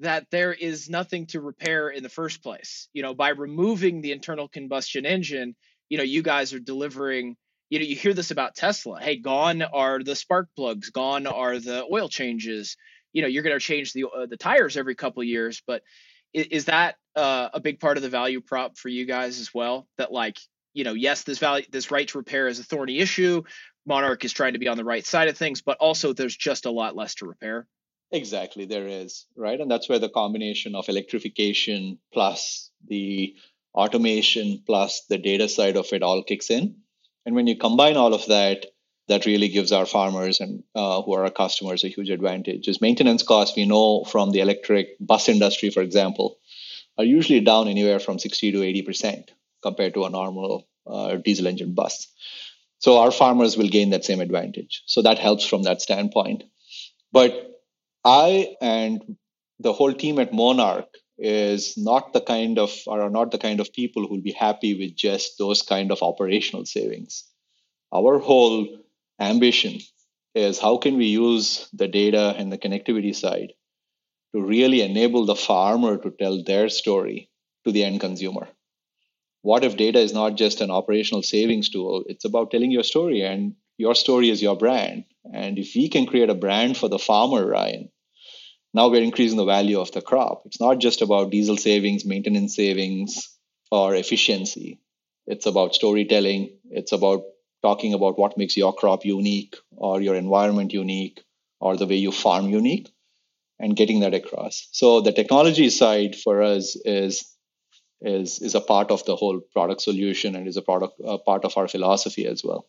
that 0.00 0.26
there 0.30 0.52
is 0.52 0.88
nothing 0.88 1.26
to 1.26 1.40
repair 1.40 1.88
in 1.88 2.02
the 2.02 2.08
first 2.08 2.42
place. 2.42 2.88
You 2.92 3.02
know, 3.02 3.14
by 3.14 3.30
removing 3.30 4.00
the 4.00 4.12
internal 4.12 4.48
combustion 4.48 5.06
engine, 5.06 5.56
you 5.88 5.98
know, 5.98 6.04
you 6.04 6.22
guys 6.22 6.52
are 6.52 6.60
delivering. 6.60 7.36
You 7.70 7.78
know, 7.80 7.84
you 7.84 7.96
hear 7.96 8.14
this 8.14 8.30
about 8.30 8.54
Tesla. 8.54 8.98
Hey, 8.98 9.16
gone 9.16 9.60
are 9.60 10.02
the 10.02 10.16
spark 10.16 10.48
plugs. 10.56 10.88
Gone 10.88 11.26
are 11.26 11.58
the 11.58 11.84
oil 11.92 12.08
changes 12.08 12.78
you 13.12 13.22
know 13.22 13.28
you're 13.28 13.42
going 13.42 13.56
to 13.56 13.60
change 13.60 13.92
the 13.92 14.04
uh, 14.04 14.26
the 14.26 14.36
tires 14.36 14.76
every 14.76 14.94
couple 14.94 15.22
years 15.22 15.62
but 15.66 15.82
is, 16.32 16.46
is 16.46 16.64
that 16.66 16.96
uh, 17.16 17.48
a 17.52 17.60
big 17.60 17.80
part 17.80 17.96
of 17.96 18.02
the 18.02 18.08
value 18.08 18.40
prop 18.40 18.76
for 18.76 18.88
you 18.88 19.06
guys 19.06 19.40
as 19.40 19.52
well? 19.52 19.88
That 19.98 20.12
like 20.12 20.38
you 20.74 20.84
know 20.84 20.94
yes 20.94 21.22
this 21.22 21.38
value 21.38 21.66
this 21.70 21.90
right 21.90 22.06
to 22.08 22.18
repair 22.18 22.48
is 22.48 22.58
a 22.60 22.64
thorny 22.64 22.98
issue 22.98 23.42
monarch 23.86 24.24
is 24.24 24.32
trying 24.32 24.52
to 24.52 24.58
be 24.58 24.68
on 24.68 24.76
the 24.76 24.84
right 24.84 25.04
side 25.06 25.28
of 25.28 25.36
things 25.36 25.62
but 25.62 25.78
also 25.78 26.12
there's 26.12 26.36
just 26.36 26.66
a 26.66 26.70
lot 26.70 26.94
less 26.94 27.14
to 27.16 27.26
repair. 27.26 27.66
Exactly 28.12 28.66
there 28.66 28.86
is 28.86 29.26
right? 29.36 29.60
And 29.60 29.70
that's 29.70 29.88
where 29.88 29.98
the 29.98 30.08
combination 30.08 30.74
of 30.74 30.88
electrification 30.88 31.98
plus 32.12 32.70
the 32.86 33.34
automation 33.74 34.62
plus 34.66 35.04
the 35.08 35.18
data 35.18 35.48
side 35.48 35.76
of 35.76 35.92
it 35.92 36.02
all 36.02 36.22
kicks 36.22 36.50
in. 36.50 36.76
And 37.26 37.34
when 37.34 37.46
you 37.46 37.56
combine 37.56 37.96
all 37.96 38.14
of 38.14 38.26
that 38.26 38.66
that 39.08 39.26
really 39.26 39.48
gives 39.48 39.72
our 39.72 39.86
farmers 39.86 40.40
and 40.40 40.62
uh, 40.74 41.02
who 41.02 41.14
are 41.14 41.24
our 41.24 41.30
customers 41.30 41.84
a 41.84 41.88
huge 41.88 42.10
advantage. 42.10 42.68
Is 42.68 42.80
maintenance 42.80 43.22
costs 43.22 43.56
we 43.56 43.66
know 43.66 44.04
from 44.04 44.30
the 44.32 44.40
electric 44.40 44.96
bus 45.00 45.28
industry 45.28 45.70
for 45.70 45.82
example 45.82 46.38
are 46.96 47.04
usually 47.04 47.40
down 47.40 47.68
anywhere 47.68 48.00
from 48.00 48.18
60 48.18 48.52
to 48.52 48.62
80 48.62 48.82
percent 48.82 49.30
compared 49.62 49.94
to 49.94 50.04
a 50.04 50.10
normal 50.10 50.68
uh, 50.86 51.16
diesel 51.16 51.46
engine 51.46 51.74
bus. 51.74 52.08
So 52.80 52.98
our 52.98 53.10
farmers 53.10 53.56
will 53.56 53.68
gain 53.68 53.90
that 53.90 54.04
same 54.04 54.20
advantage. 54.20 54.82
So 54.86 55.02
that 55.02 55.18
helps 55.18 55.44
from 55.44 55.64
that 55.64 55.82
standpoint. 55.82 56.44
But 57.12 57.44
i 58.04 58.54
and 58.60 59.16
the 59.58 59.72
whole 59.72 59.92
team 59.92 60.18
at 60.20 60.32
monarch 60.32 60.86
is 61.18 61.76
not 61.76 62.12
the 62.12 62.20
kind 62.20 62.58
of 62.58 62.70
are 62.86 63.10
not 63.10 63.32
the 63.32 63.38
kind 63.38 63.60
of 63.60 63.72
people 63.72 64.02
who 64.02 64.14
will 64.14 64.22
be 64.22 64.32
happy 64.32 64.78
with 64.78 64.94
just 64.94 65.38
those 65.38 65.62
kind 65.62 65.90
of 65.90 66.02
operational 66.02 66.64
savings. 66.64 67.24
Our 67.92 68.18
whole 68.18 68.68
ambition 69.20 69.80
is 70.34 70.58
how 70.58 70.76
can 70.78 70.96
we 70.96 71.06
use 71.06 71.68
the 71.72 71.88
data 71.88 72.34
and 72.36 72.52
the 72.52 72.58
connectivity 72.58 73.14
side 73.14 73.52
to 74.34 74.42
really 74.42 74.82
enable 74.82 75.26
the 75.26 75.36
farmer 75.36 75.96
to 75.98 76.10
tell 76.10 76.42
their 76.42 76.68
story 76.68 77.30
to 77.64 77.72
the 77.72 77.84
end 77.84 78.00
consumer? 78.00 78.48
What 79.42 79.64
if 79.64 79.76
data 79.76 79.98
is 79.98 80.12
not 80.12 80.36
just 80.36 80.60
an 80.60 80.70
operational 80.70 81.22
savings 81.22 81.70
tool? 81.70 82.04
It's 82.06 82.24
about 82.24 82.50
telling 82.50 82.70
your 82.70 82.84
story 82.84 83.22
and 83.22 83.54
your 83.78 83.94
story 83.94 84.30
is 84.30 84.42
your 84.42 84.56
brand. 84.56 85.04
And 85.32 85.58
if 85.58 85.74
we 85.74 85.88
can 85.88 86.06
create 86.06 86.30
a 86.30 86.34
brand 86.34 86.76
for 86.76 86.88
the 86.88 86.98
farmer 86.98 87.46
ryan 87.46 87.90
now 88.74 88.88
we're 88.88 89.02
increasing 89.02 89.38
the 89.38 89.44
value 89.44 89.80
of 89.80 89.92
the 89.92 90.02
crop. 90.02 90.42
It's 90.44 90.60
not 90.60 90.78
just 90.78 91.02
about 91.02 91.30
diesel 91.30 91.56
savings 91.56 92.04
maintenance 92.04 92.54
savings 92.54 93.28
or 93.70 93.94
efficiency. 93.94 94.78
It's 95.26 95.46
about 95.46 95.74
storytelling. 95.74 96.58
It's 96.70 96.92
about 96.92 97.22
talking 97.62 97.94
about 97.94 98.18
what 98.18 98.36
makes 98.38 98.56
your 98.56 98.72
crop 98.72 99.04
unique 99.04 99.56
or 99.76 100.00
your 100.00 100.14
environment 100.14 100.72
unique 100.72 101.22
or 101.60 101.76
the 101.76 101.86
way 101.86 101.96
you 101.96 102.12
farm 102.12 102.48
unique 102.48 102.90
and 103.58 103.76
getting 103.76 104.00
that 104.00 104.14
across. 104.14 104.68
So 104.72 105.00
the 105.00 105.12
technology 105.12 105.70
side 105.70 106.16
for 106.16 106.42
us 106.42 106.76
is 106.84 107.34
is 108.00 108.40
is 108.40 108.54
a 108.54 108.60
part 108.60 108.92
of 108.92 109.04
the 109.06 109.16
whole 109.16 109.40
product 109.40 109.80
solution 109.80 110.36
and 110.36 110.46
is 110.46 110.56
a 110.56 110.62
product 110.62 111.00
a 111.04 111.18
part 111.18 111.44
of 111.44 111.56
our 111.56 111.66
philosophy 111.66 112.26
as 112.26 112.44
well. 112.44 112.68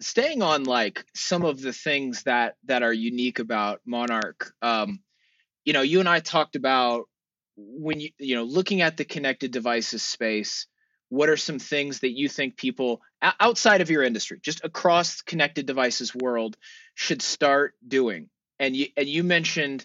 Staying 0.00 0.40
on 0.42 0.64
like 0.64 1.04
some 1.14 1.44
of 1.44 1.60
the 1.60 1.72
things 1.72 2.22
that 2.22 2.56
that 2.64 2.82
are 2.82 2.92
unique 2.92 3.38
about 3.38 3.80
Monarch, 3.84 4.52
um, 4.62 5.00
you 5.64 5.72
know, 5.72 5.82
you 5.82 6.00
and 6.00 6.08
I 6.08 6.20
talked 6.20 6.56
about 6.56 7.08
when 7.56 8.00
you 8.00 8.10
you 8.18 8.36
know 8.36 8.44
looking 8.44 8.80
at 8.80 8.96
the 8.96 9.04
connected 9.04 9.50
devices 9.50 10.02
space 10.02 10.66
what 11.10 11.28
are 11.28 11.36
some 11.36 11.58
things 11.58 12.00
that 12.00 12.16
you 12.16 12.28
think 12.28 12.56
people 12.56 13.02
outside 13.38 13.82
of 13.82 13.90
your 13.90 14.02
industry 14.02 14.38
just 14.42 14.64
across 14.64 15.20
connected 15.20 15.66
devices 15.66 16.14
world 16.14 16.56
should 16.94 17.20
start 17.20 17.74
doing? 17.86 18.30
And 18.58 18.74
you 18.74 18.86
and 18.96 19.08
you 19.08 19.22
mentioned 19.22 19.84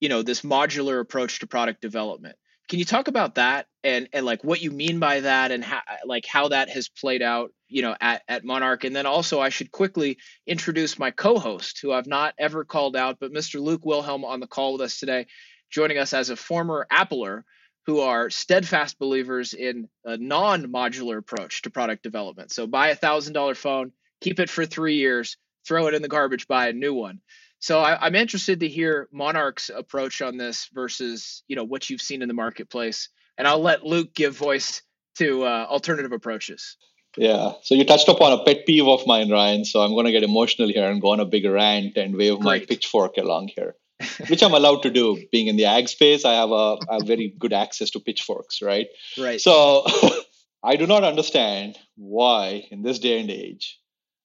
you 0.00 0.08
know 0.08 0.22
this 0.22 0.40
modular 0.40 1.00
approach 1.00 1.38
to 1.38 1.46
product 1.46 1.80
development. 1.80 2.36
Can 2.68 2.78
you 2.78 2.84
talk 2.84 3.06
about 3.06 3.36
that 3.36 3.66
and 3.84 4.08
and 4.12 4.26
like 4.26 4.42
what 4.42 4.62
you 4.62 4.70
mean 4.70 4.98
by 4.98 5.20
that 5.20 5.52
and 5.52 5.62
how 5.62 5.80
like 6.06 6.26
how 6.26 6.48
that 6.48 6.70
has 6.70 6.88
played 6.88 7.22
out 7.22 7.52
you 7.68 7.82
know 7.82 7.94
at, 8.00 8.22
at 8.26 8.44
monarch? 8.44 8.84
And 8.84 8.96
then 8.96 9.06
also 9.06 9.40
i 9.40 9.50
should 9.50 9.70
quickly 9.70 10.18
introduce 10.46 10.98
my 10.98 11.10
co-host 11.10 11.80
who 11.82 11.92
i've 11.92 12.06
not 12.06 12.34
ever 12.38 12.64
called 12.64 12.96
out 12.96 13.18
but 13.20 13.32
mr 13.32 13.60
luke 13.60 13.84
wilhelm 13.84 14.24
on 14.24 14.40
the 14.40 14.46
call 14.46 14.72
with 14.72 14.82
us 14.82 14.98
today 14.98 15.26
joining 15.70 15.98
us 15.98 16.12
as 16.12 16.30
a 16.30 16.36
former 16.36 16.86
appler 16.90 17.42
who 17.86 18.00
are 18.00 18.30
steadfast 18.30 18.98
believers 18.98 19.54
in 19.54 19.88
a 20.04 20.16
non-modular 20.16 21.18
approach 21.18 21.62
to 21.62 21.70
product 21.70 22.02
development. 22.02 22.52
So 22.52 22.66
buy 22.66 22.88
a 22.88 22.96
thousand 22.96 23.32
dollar 23.32 23.54
phone, 23.54 23.92
keep 24.20 24.38
it 24.38 24.50
for 24.50 24.64
three 24.66 24.96
years, 24.96 25.36
throw 25.66 25.88
it 25.88 25.94
in 25.94 26.02
the 26.02 26.08
garbage, 26.08 26.46
buy 26.46 26.68
a 26.68 26.72
new 26.72 26.94
one. 26.94 27.20
So 27.58 27.80
I, 27.80 28.06
am 28.06 28.14
interested 28.14 28.60
to 28.60 28.68
hear 28.68 29.08
Monarch's 29.12 29.70
approach 29.74 30.22
on 30.22 30.36
this 30.36 30.68
versus 30.72 31.42
you 31.48 31.56
know 31.56 31.64
what 31.64 31.90
you've 31.90 32.02
seen 32.02 32.22
in 32.22 32.28
the 32.28 32.34
marketplace, 32.34 33.08
and 33.38 33.46
I'll 33.46 33.62
let 33.62 33.84
Luke 33.84 34.14
give 34.14 34.36
voice 34.36 34.82
to 35.16 35.44
uh, 35.44 35.66
alternative 35.68 36.12
approaches. 36.12 36.76
Yeah. 37.16 37.52
So 37.62 37.74
you 37.74 37.84
touched 37.84 38.08
upon 38.08 38.32
a 38.32 38.42
pet 38.44 38.64
peeve 38.64 38.88
of 38.88 39.06
mine, 39.06 39.30
Ryan. 39.30 39.64
So 39.66 39.80
I'm 39.82 39.90
going 39.90 40.06
to 40.06 40.12
get 40.12 40.22
emotional 40.22 40.68
here 40.68 40.90
and 40.90 41.00
go 41.00 41.10
on 41.10 41.20
a 41.20 41.26
big 41.26 41.44
rant 41.44 41.98
and 41.98 42.16
wave 42.16 42.40
Great. 42.40 42.44
my 42.44 42.58
pitchfork 42.66 43.18
along 43.18 43.50
here 43.54 43.76
which 44.28 44.42
I'm 44.42 44.54
allowed 44.54 44.82
to 44.82 44.90
do. 44.90 45.22
Being 45.30 45.48
in 45.48 45.56
the 45.56 45.66
ag 45.66 45.88
space, 45.88 46.24
I 46.24 46.34
have 46.34 46.50
a, 46.50 46.76
have 46.90 47.06
very 47.06 47.34
good 47.38 47.52
access 47.52 47.90
to 47.90 48.00
pitchforks, 48.00 48.62
right? 48.62 48.86
Right. 49.18 49.40
So 49.40 49.84
I 50.62 50.76
do 50.76 50.86
not 50.86 51.04
understand 51.04 51.78
why 51.96 52.66
in 52.70 52.82
this 52.82 52.98
day 52.98 53.20
and 53.20 53.30
age 53.30 53.78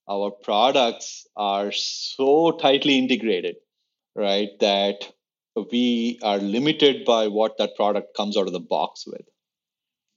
our 0.09 0.31
products 0.31 1.27
are 1.35 1.71
so 1.71 2.51
tightly 2.51 2.97
integrated, 2.97 3.55
right? 4.15 4.49
That 4.59 5.11
we 5.71 6.19
are 6.23 6.37
limited 6.37 7.03
by 7.05 7.27
what 7.27 7.57
that 7.57 7.75
product 7.75 8.15
comes 8.15 8.37
out 8.37 8.47
of 8.47 8.53
the 8.53 8.59
box 8.59 9.05
with. 9.05 9.25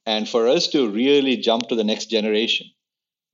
And 0.06 0.28
for 0.28 0.48
us 0.48 0.68
to 0.68 0.90
really 0.90 1.36
jump 1.38 1.68
to 1.68 1.74
the 1.74 1.84
next 1.84 2.06
generation 2.06 2.66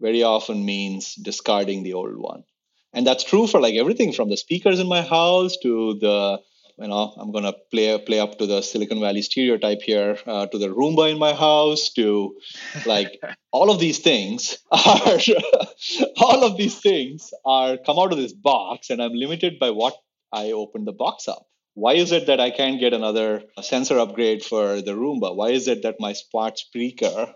very 0.00 0.22
often 0.22 0.64
means 0.64 1.14
discarding 1.14 1.82
the 1.82 1.94
old 1.94 2.16
one 2.16 2.44
and 2.92 3.06
that's 3.06 3.24
true 3.24 3.46
for 3.46 3.60
like 3.60 3.74
everything 3.74 4.12
from 4.12 4.28
the 4.28 4.36
speakers 4.36 4.80
in 4.80 4.88
my 4.88 5.02
house 5.02 5.56
to 5.58 5.94
the 6.00 6.40
you 6.78 6.88
know 6.88 7.14
i'm 7.16 7.32
going 7.32 7.44
to 7.44 7.54
play 7.70 7.98
play 7.98 8.20
up 8.20 8.38
to 8.38 8.46
the 8.46 8.60
silicon 8.62 9.00
valley 9.00 9.22
stereotype 9.22 9.82
here 9.82 10.18
uh, 10.26 10.46
to 10.46 10.58
the 10.58 10.68
roomba 10.68 11.10
in 11.10 11.18
my 11.18 11.32
house 11.32 11.90
to 11.90 12.36
like 12.84 13.20
all 13.50 13.70
of 13.70 13.78
these 13.80 13.98
things 13.98 14.58
are 14.70 15.18
all 16.18 16.44
of 16.44 16.56
these 16.56 16.78
things 16.78 17.32
are 17.44 17.76
come 17.76 17.98
out 17.98 18.12
of 18.12 18.18
this 18.18 18.32
box 18.32 18.90
and 18.90 19.02
i'm 19.02 19.14
limited 19.14 19.58
by 19.58 19.70
what 19.70 19.96
i 20.32 20.52
opened 20.52 20.86
the 20.86 20.92
box 20.92 21.28
up. 21.28 21.46
Why 21.74 21.92
is 22.02 22.10
it 22.10 22.26
that 22.28 22.40
i 22.40 22.50
can't 22.50 22.80
get 22.80 22.94
another 22.94 23.42
sensor 23.60 23.98
upgrade 23.98 24.42
for 24.42 24.80
the 24.80 24.92
roomba? 24.92 25.34
Why 25.36 25.50
is 25.50 25.68
it 25.68 25.82
that 25.82 26.00
my 26.00 26.14
smart 26.14 26.58
speaker 26.58 27.34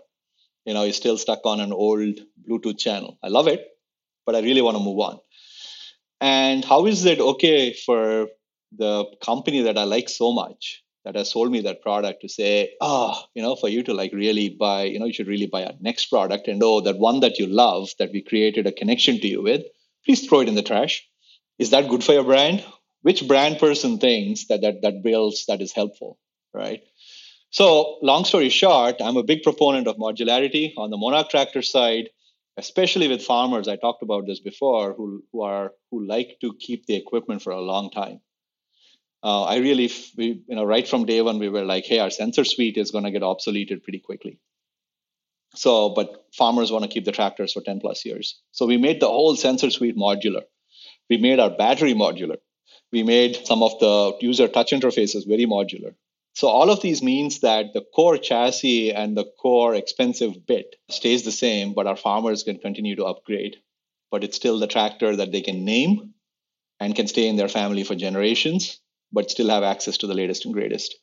you 0.65 0.73
know 0.73 0.83
is 0.83 0.97
still 0.97 1.17
stuck 1.17 1.45
on 1.45 1.59
an 1.59 1.71
old 1.71 2.19
bluetooth 2.47 2.79
channel? 2.79 3.17
I 3.23 3.27
love 3.27 3.47
it 3.47 3.67
but 4.25 4.35
i 4.35 4.39
really 4.39 4.61
want 4.61 4.77
to 4.77 4.83
move 4.83 4.99
on 4.99 5.19
and 6.21 6.63
how 6.63 6.85
is 6.85 7.03
it 7.05 7.19
okay 7.19 7.73
for 7.73 8.27
the 8.77 9.05
company 9.23 9.63
that 9.63 9.77
I 9.77 9.83
like 9.83 10.07
so 10.07 10.31
much 10.31 10.83
that 11.03 11.15
has 11.15 11.31
sold 11.31 11.51
me 11.51 11.61
that 11.61 11.81
product 11.81 12.21
to 12.21 12.29
say, 12.29 12.73
oh, 12.79 13.19
you 13.33 13.41
know, 13.41 13.55
for 13.55 13.67
you 13.67 13.81
to 13.83 13.93
like 13.93 14.13
really 14.13 14.49
buy, 14.49 14.83
you 14.83 14.99
know, 14.99 15.05
you 15.05 15.13
should 15.13 15.27
really 15.27 15.47
buy 15.47 15.65
our 15.65 15.73
next 15.81 16.05
product 16.05 16.47
and 16.47 16.61
oh, 16.63 16.81
that 16.81 16.99
one 16.99 17.21
that 17.21 17.39
you 17.39 17.47
love 17.47 17.89
that 17.97 18.11
we 18.13 18.21
created 18.21 18.67
a 18.67 18.71
connection 18.71 19.19
to 19.19 19.27
you 19.27 19.41
with, 19.41 19.63
please 20.05 20.27
throw 20.27 20.41
it 20.41 20.47
in 20.47 20.55
the 20.55 20.61
trash. 20.61 21.05
Is 21.57 21.71
that 21.71 21.89
good 21.89 22.03
for 22.03 22.13
your 22.13 22.23
brand? 22.23 22.63
Which 23.01 23.27
brand 23.27 23.57
person 23.57 23.97
thinks 23.97 24.45
that 24.47 24.61
that 24.61 24.83
that 24.83 25.01
builds 25.01 25.47
that 25.47 25.59
is 25.59 25.71
helpful, 25.73 26.19
right? 26.53 26.83
So, 27.49 27.97
long 28.01 28.25
story 28.25 28.49
short, 28.49 29.01
I'm 29.01 29.17
a 29.17 29.23
big 29.23 29.43
proponent 29.43 29.87
of 29.87 29.97
modularity 29.97 30.73
on 30.77 30.91
the 30.91 30.97
Monarch 30.97 31.29
tractor 31.29 31.63
side, 31.63 32.09
especially 32.57 33.07
with 33.07 33.23
farmers. 33.23 33.67
I 33.67 33.75
talked 33.75 34.03
about 34.03 34.25
this 34.27 34.39
before, 34.39 34.93
who, 34.93 35.23
who 35.31 35.41
are 35.41 35.73
who 35.89 36.05
like 36.05 36.37
to 36.41 36.53
keep 36.59 36.85
the 36.85 36.95
equipment 36.95 37.41
for 37.41 37.51
a 37.51 37.61
long 37.61 37.91
time. 37.91 38.21
Uh, 39.23 39.43
I 39.43 39.57
really, 39.57 39.91
we, 40.17 40.43
you 40.47 40.55
know, 40.55 40.63
right 40.63 40.87
from 40.87 41.05
day 41.05 41.21
one, 41.21 41.37
we 41.37 41.49
were 41.49 41.63
like, 41.63 41.85
hey, 41.85 41.99
our 41.99 42.09
sensor 42.09 42.43
suite 42.43 42.77
is 42.77 42.91
going 42.91 43.03
to 43.03 43.11
get 43.11 43.21
obsoleted 43.21 43.83
pretty 43.83 43.99
quickly. 43.99 44.39
So, 45.53 45.89
but 45.89 46.25
farmers 46.33 46.71
want 46.71 46.85
to 46.85 46.89
keep 46.89 47.05
the 47.05 47.11
tractors 47.11 47.53
for 47.53 47.61
10 47.61 47.81
plus 47.81 48.05
years. 48.05 48.39
So 48.51 48.65
we 48.65 48.77
made 48.77 48.99
the 48.99 49.07
whole 49.07 49.35
sensor 49.35 49.69
suite 49.69 49.97
modular. 49.97 50.43
We 51.09 51.17
made 51.17 51.39
our 51.39 51.49
battery 51.49 51.93
modular. 51.93 52.37
We 52.91 53.03
made 53.03 53.45
some 53.45 53.61
of 53.61 53.77
the 53.79 54.17
user 54.21 54.47
touch 54.47 54.71
interfaces 54.71 55.27
very 55.27 55.45
modular. 55.45 55.93
So 56.33 56.47
all 56.47 56.69
of 56.69 56.81
these 56.81 57.03
means 57.03 57.41
that 57.41 57.73
the 57.73 57.81
core 57.81 58.17
chassis 58.17 58.93
and 58.93 59.17
the 59.17 59.25
core 59.25 59.75
expensive 59.75 60.45
bit 60.45 60.75
stays 60.89 61.23
the 61.23 61.31
same, 61.31 61.73
but 61.73 61.87
our 61.87 61.97
farmers 61.97 62.43
can 62.43 62.57
continue 62.57 62.95
to 62.95 63.05
upgrade. 63.05 63.57
But 64.11 64.23
it's 64.23 64.37
still 64.37 64.59
the 64.59 64.67
tractor 64.67 65.15
that 65.15 65.31
they 65.31 65.41
can 65.41 65.65
name 65.65 66.13
and 66.79 66.95
can 66.95 67.07
stay 67.07 67.27
in 67.27 67.35
their 67.35 67.47
family 67.47 67.83
for 67.83 67.95
generations, 67.95 68.79
but 69.11 69.29
still 69.29 69.49
have 69.49 69.63
access 69.63 69.97
to 69.97 70.07
the 70.07 70.13
latest 70.13 70.45
and 70.45 70.53
greatest. 70.53 70.95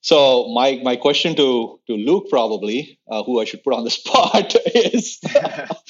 So 0.00 0.48
my 0.48 0.80
my 0.82 0.96
question 0.96 1.34
to 1.36 1.80
to 1.86 1.94
Luke 1.94 2.26
probably, 2.28 2.98
uh, 3.08 3.22
who 3.22 3.40
I 3.40 3.44
should 3.44 3.62
put 3.62 3.72
on 3.72 3.84
the 3.84 3.90
spot, 4.00 4.54
is 4.74 5.20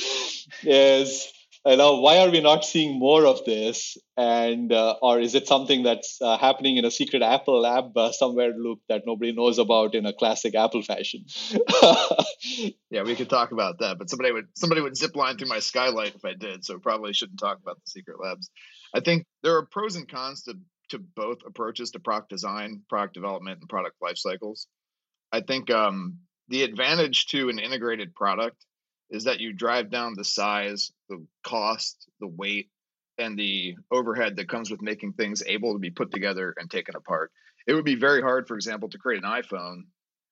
is 0.62 1.32
you 1.66 1.76
know 1.76 2.00
why 2.00 2.18
are 2.18 2.30
we 2.30 2.40
not 2.40 2.64
seeing 2.64 2.98
more 2.98 3.26
of 3.26 3.44
this? 3.44 3.96
And 4.16 4.72
uh, 4.72 4.96
or 5.02 5.18
is 5.18 5.34
it 5.34 5.48
something 5.48 5.82
that's 5.82 6.20
uh, 6.20 6.38
happening 6.38 6.76
in 6.76 6.84
a 6.84 6.90
secret 6.90 7.22
apple 7.22 7.60
lab 7.60 7.96
uh, 7.96 8.12
somewhere 8.12 8.52
luke 8.56 8.80
that 8.88 9.02
nobody 9.06 9.32
knows 9.32 9.58
about 9.58 9.94
in 9.94 10.06
a 10.06 10.12
classic 10.12 10.54
apple 10.54 10.82
fashion? 10.82 11.24
Yeah 12.90 13.02
we 13.02 13.16
could 13.16 13.30
talk 13.30 13.50
about 13.52 13.78
that 13.78 13.98
but 13.98 14.08
somebody 14.08 14.30
would 14.30 14.46
somebody 14.54 14.80
would 14.80 14.96
zip 14.96 15.16
line 15.16 15.36
through 15.36 15.48
my 15.48 15.58
skylight 15.58 16.14
if 16.14 16.24
i 16.24 16.34
did 16.34 16.64
so 16.64 16.78
probably 16.78 17.12
shouldn't 17.12 17.40
talk 17.40 17.58
about 17.60 17.76
the 17.76 17.90
secret 17.90 18.18
labs. 18.22 18.50
I 18.94 19.00
think 19.00 19.26
there 19.42 19.56
are 19.56 19.66
pros 19.66 19.96
and 19.96 20.08
cons 20.08 20.42
to 20.44 20.54
to 20.90 20.98
both 20.98 21.38
approaches 21.46 21.90
to 21.92 21.98
product 21.98 22.28
design 22.28 22.82
product 22.88 23.14
development 23.14 23.60
and 23.60 23.68
product 23.68 23.96
life 24.00 24.18
cycles. 24.18 24.68
I 25.32 25.40
think 25.40 25.70
um, 25.70 26.18
the 26.48 26.62
advantage 26.62 27.26
to 27.28 27.48
an 27.48 27.58
integrated 27.58 28.14
product 28.14 28.64
is 29.10 29.24
that 29.24 29.40
you 29.40 29.52
drive 29.52 29.90
down 29.90 30.14
the 30.14 30.24
size, 30.24 30.92
the 31.08 31.24
cost, 31.42 32.08
the 32.20 32.26
weight, 32.26 32.70
and 33.18 33.38
the 33.38 33.76
overhead 33.90 34.36
that 34.36 34.48
comes 34.48 34.70
with 34.70 34.82
making 34.82 35.12
things 35.12 35.42
able 35.46 35.74
to 35.74 35.78
be 35.78 35.90
put 35.90 36.10
together 36.10 36.54
and 36.56 36.70
taken 36.70 36.96
apart. 36.96 37.30
It 37.66 37.74
would 37.74 37.84
be 37.84 37.94
very 37.94 38.20
hard, 38.20 38.48
for 38.48 38.54
example, 38.54 38.88
to 38.90 38.98
create 38.98 39.22
an 39.22 39.30
iPhone 39.30 39.84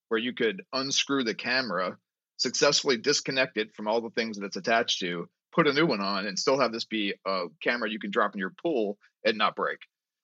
where 0.09 0.21
you 0.21 0.35
could 0.35 0.63
unscrew 0.73 1.25
the 1.25 1.35
camera, 1.35 1.97
successfully 2.37 2.97
disconnect 2.97 3.57
it 3.57 3.75
from 3.75 3.89
all 3.89 4.01
the 4.01 4.11
things 4.11 4.37
that 4.37 4.45
it's 4.45 4.57
attached 4.57 5.01
to, 5.01 5.29
put 5.55 5.69
a 5.69 5.73
new 5.73 5.87
one 5.87 6.01
on, 6.01 6.27
and 6.27 6.39
still 6.39 6.59
have 6.59 6.73
this 6.73 6.85
be 6.85 7.15
a 7.27 7.45
camera 7.63 7.91
you 7.91 7.99
can 7.99 8.11
drop 8.11 8.35
in 8.35 8.39
your 8.39 8.55
pool 8.63 8.99
and 9.25 9.39
not 9.39 9.57
break. 9.57 9.79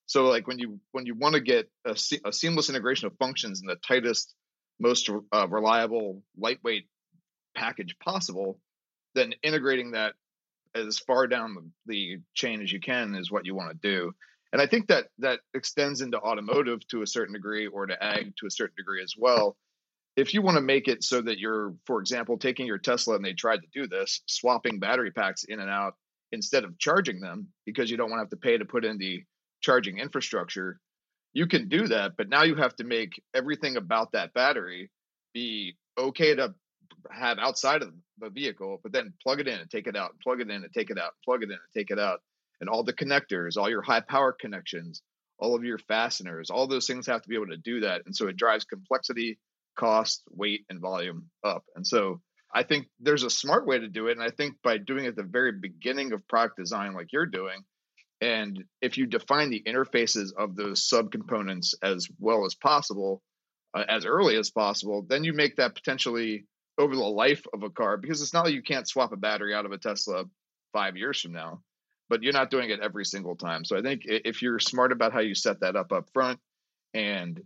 So, 0.05 0.25
like 0.25 0.47
when 0.47 0.59
you 0.59 0.79
when 0.91 1.05
you 1.05 1.15
want 1.15 1.35
to 1.35 1.41
get 1.41 1.69
a, 1.85 1.95
a 2.25 2.33
seamless 2.33 2.69
integration 2.69 3.07
of 3.07 3.17
functions 3.17 3.61
in 3.61 3.67
the 3.67 3.75
tightest, 3.75 4.33
most 4.79 5.09
uh, 5.31 5.47
reliable, 5.47 6.23
lightweight 6.37 6.87
package 7.55 7.97
possible, 7.99 8.59
then 9.15 9.33
integrating 9.43 9.91
that 9.91 10.13
as 10.75 10.99
far 10.99 11.27
down 11.27 11.71
the, 11.85 12.19
chain 12.33 12.61
as 12.61 12.71
you 12.71 12.79
can 12.79 13.15
is 13.15 13.31
what 13.31 13.45
you 13.45 13.55
want 13.55 13.71
to 13.71 13.87
do. 13.87 14.11
And 14.51 14.61
I 14.61 14.67
think 14.67 14.87
that 14.87 15.07
that 15.19 15.41
extends 15.53 16.01
into 16.01 16.19
automotive 16.19 16.87
to 16.89 17.01
a 17.01 17.07
certain 17.07 17.33
degree 17.33 17.67
or 17.67 17.85
to 17.85 18.03
ag 18.03 18.33
to 18.37 18.47
a 18.47 18.51
certain 18.51 18.75
degree 18.77 19.03
as 19.03 19.13
well. 19.17 19.55
If 20.15 20.33
you 20.33 20.41
want 20.41 20.57
to 20.57 20.61
make 20.61 20.87
it 20.87 21.03
so 21.03 21.21
that 21.21 21.39
you're, 21.39 21.75
for 21.85 21.99
example, 21.99 22.37
taking 22.37 22.65
your 22.65 22.79
Tesla 22.79 23.15
and 23.15 23.23
they 23.23 23.33
tried 23.33 23.61
to 23.61 23.67
do 23.73 23.87
this, 23.87 24.21
swapping 24.25 24.79
battery 24.79 25.11
packs 25.11 25.43
in 25.43 25.59
and 25.59 25.69
out 25.69 25.93
instead 26.31 26.63
of 26.63 26.77
charging 26.77 27.19
them 27.19 27.47
because 27.65 27.89
you 27.89 27.97
don't 27.97 28.09
want 28.09 28.19
to 28.19 28.23
have 28.23 28.29
to 28.31 28.37
pay 28.37 28.57
to 28.57 28.65
put 28.65 28.85
in 28.85 28.97
the 28.97 29.23
charging 29.61 29.99
infrastructure, 29.99 30.79
you 31.33 31.47
can 31.47 31.69
do 31.69 31.87
that. 31.87 32.17
But 32.17 32.29
now 32.29 32.43
you 32.43 32.55
have 32.55 32.75
to 32.77 32.83
make 32.83 33.21
everything 33.33 33.77
about 33.77 34.13
that 34.13 34.33
battery 34.33 34.89
be 35.33 35.77
okay 35.97 36.35
to 36.35 36.53
have 37.11 37.37
outside 37.39 37.81
of 37.81 37.93
the 38.19 38.29
vehicle, 38.29 38.79
but 38.83 38.91
then 38.91 39.13
plug 39.21 39.39
it 39.39 39.47
in 39.47 39.59
and 39.59 39.69
take 39.69 39.87
it 39.87 39.95
out, 39.95 40.15
plug 40.23 40.41
it 40.41 40.49
in 40.49 40.63
and 40.63 40.73
take 40.73 40.89
it 40.89 40.97
out, 40.97 41.13
plug 41.23 41.43
it 41.43 41.49
in 41.49 41.51
and 41.51 41.59
take 41.75 41.91
it 41.91 41.99
out. 41.99 42.19
And 42.61 42.69
all 42.69 42.83
the 42.83 42.93
connectors, 42.93 43.57
all 43.57 43.69
your 43.69 43.81
high 43.81 44.01
power 44.01 44.33
connections, 44.33 45.01
all 45.39 45.55
of 45.55 45.63
your 45.63 45.77
fasteners, 45.77 46.49
all 46.49 46.67
those 46.67 46.87
things 46.87 47.07
have 47.07 47.21
to 47.21 47.29
be 47.29 47.35
able 47.35 47.47
to 47.47 47.57
do 47.57 47.81
that. 47.81 48.01
And 48.05 48.15
so 48.15 48.27
it 48.27 48.37
drives 48.37 48.65
complexity, 48.65 49.39
cost, 49.77 50.23
weight, 50.29 50.65
and 50.69 50.81
volume 50.81 51.29
up. 51.43 51.63
And 51.75 51.87
so 51.87 52.21
I 52.53 52.63
think 52.63 52.87
there's 52.99 53.23
a 53.23 53.29
smart 53.29 53.65
way 53.65 53.79
to 53.79 53.87
do 53.87 54.07
it. 54.07 54.13
And 54.17 54.23
I 54.23 54.31
think 54.31 54.55
by 54.63 54.77
doing 54.77 55.05
it 55.05 55.09
at 55.09 55.15
the 55.15 55.23
very 55.23 55.53
beginning 55.53 56.11
of 56.11 56.27
product 56.27 56.57
design, 56.57 56.93
like 56.93 57.13
you're 57.13 57.25
doing, 57.25 57.63
and 58.21 58.65
if 58.81 58.97
you 58.97 59.05
define 59.05 59.49
the 59.49 59.63
interfaces 59.65 60.33
of 60.37 60.55
those 60.55 60.87
subcomponents 60.89 61.73
as 61.81 62.07
well 62.19 62.45
as 62.45 62.55
possible, 62.55 63.21
uh, 63.73 63.85
as 63.87 64.05
early 64.05 64.35
as 64.35 64.49
possible, 64.49 65.05
then 65.07 65.23
you 65.23 65.33
make 65.33 65.55
that 65.55 65.75
potentially 65.75 66.45
over 66.79 66.95
the 66.95 67.03
life 67.03 67.45
of 67.53 67.63
a 67.63 67.69
car 67.69 67.97
because 67.97 68.21
it's 68.21 68.33
not 68.33 68.45
like 68.45 68.53
you 68.53 68.63
can't 68.63 68.87
swap 68.87 69.11
a 69.11 69.17
battery 69.17 69.53
out 69.53 69.65
of 69.65 69.71
a 69.71 69.77
Tesla 69.77 70.23
five 70.71 70.95
years 70.95 71.21
from 71.21 71.33
now, 71.33 71.61
but 72.09 72.23
you're 72.23 72.33
not 72.33 72.49
doing 72.49 72.69
it 72.69 72.79
every 72.79 73.05
single 73.05 73.35
time. 73.35 73.65
So 73.65 73.77
I 73.77 73.81
think 73.81 74.03
if 74.05 74.41
you're 74.41 74.59
smart 74.59 74.91
about 74.91 75.11
how 75.11 75.19
you 75.19 75.35
set 75.35 75.59
that 75.59 75.75
up 75.75 75.91
up 75.91 76.09
front 76.13 76.39
and 76.93 77.39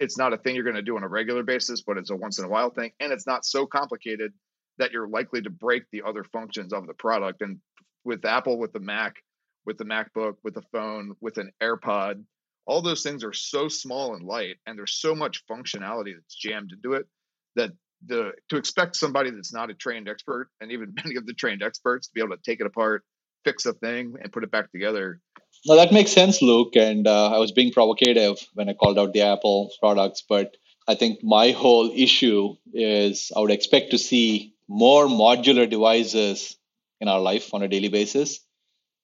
it's 0.00 0.18
not 0.18 0.32
a 0.32 0.36
thing 0.36 0.56
you're 0.56 0.64
going 0.64 0.74
to 0.74 0.82
do 0.82 0.96
on 0.96 1.04
a 1.04 1.08
regular 1.08 1.44
basis, 1.44 1.82
but 1.82 1.96
it's 1.96 2.10
a 2.10 2.16
once 2.16 2.40
in 2.40 2.44
a 2.44 2.48
while 2.48 2.70
thing, 2.70 2.90
and 2.98 3.12
it's 3.12 3.26
not 3.26 3.44
so 3.44 3.66
complicated 3.66 4.32
that 4.78 4.90
you're 4.90 5.06
likely 5.06 5.40
to 5.42 5.50
break 5.50 5.84
the 5.92 6.02
other 6.02 6.24
functions 6.24 6.72
of 6.72 6.88
the 6.88 6.94
product. 6.94 7.40
And 7.40 7.58
with 8.04 8.24
Apple, 8.24 8.58
with 8.58 8.72
the 8.72 8.80
Mac, 8.80 9.22
with 9.64 9.78
the 9.78 9.84
MacBook, 9.84 10.36
with 10.42 10.54
the 10.54 10.64
phone, 10.72 11.14
with 11.20 11.38
an 11.38 11.52
AirPod, 11.62 12.24
all 12.66 12.82
those 12.82 13.04
things 13.04 13.22
are 13.22 13.32
so 13.32 13.68
small 13.68 14.14
and 14.14 14.26
light, 14.26 14.56
and 14.66 14.76
there's 14.76 14.94
so 14.94 15.14
much 15.14 15.46
functionality 15.46 16.14
that's 16.14 16.34
jammed 16.34 16.72
into 16.72 16.94
it 16.94 17.06
that 17.54 17.70
the 18.06 18.32
to 18.48 18.56
expect 18.56 18.96
somebody 18.96 19.30
that's 19.30 19.52
not 19.52 19.70
a 19.70 19.74
trained 19.74 20.08
expert 20.08 20.48
and 20.60 20.72
even 20.72 20.94
many 21.04 21.16
of 21.16 21.26
the 21.26 21.34
trained 21.34 21.62
experts 21.62 22.08
to 22.08 22.14
be 22.14 22.20
able 22.20 22.36
to 22.36 22.42
take 22.44 22.60
it 22.60 22.66
apart 22.66 23.04
fix 23.44 23.66
a 23.66 23.72
thing 23.72 24.14
and 24.22 24.32
put 24.32 24.44
it 24.44 24.52
back 24.52 24.70
together. 24.70 25.20
No 25.66 25.76
that 25.76 25.92
makes 25.92 26.12
sense 26.12 26.42
luke 26.42 26.76
and 26.76 27.06
uh, 27.06 27.30
i 27.32 27.38
was 27.38 27.52
being 27.52 27.72
provocative 27.72 28.38
when 28.54 28.68
i 28.68 28.72
called 28.72 28.98
out 28.98 29.12
the 29.12 29.22
apple 29.22 29.70
products 29.80 30.24
but 30.28 30.56
i 30.88 30.94
think 30.94 31.20
my 31.22 31.50
whole 31.50 31.90
issue 31.94 32.54
is 32.72 33.30
i 33.36 33.40
would 33.40 33.50
expect 33.50 33.90
to 33.92 33.98
see 33.98 34.54
more 34.68 35.06
modular 35.06 35.68
devices 35.68 36.56
in 37.00 37.08
our 37.08 37.20
life 37.20 37.52
on 37.54 37.62
a 37.62 37.68
daily 37.68 37.88
basis 37.88 38.40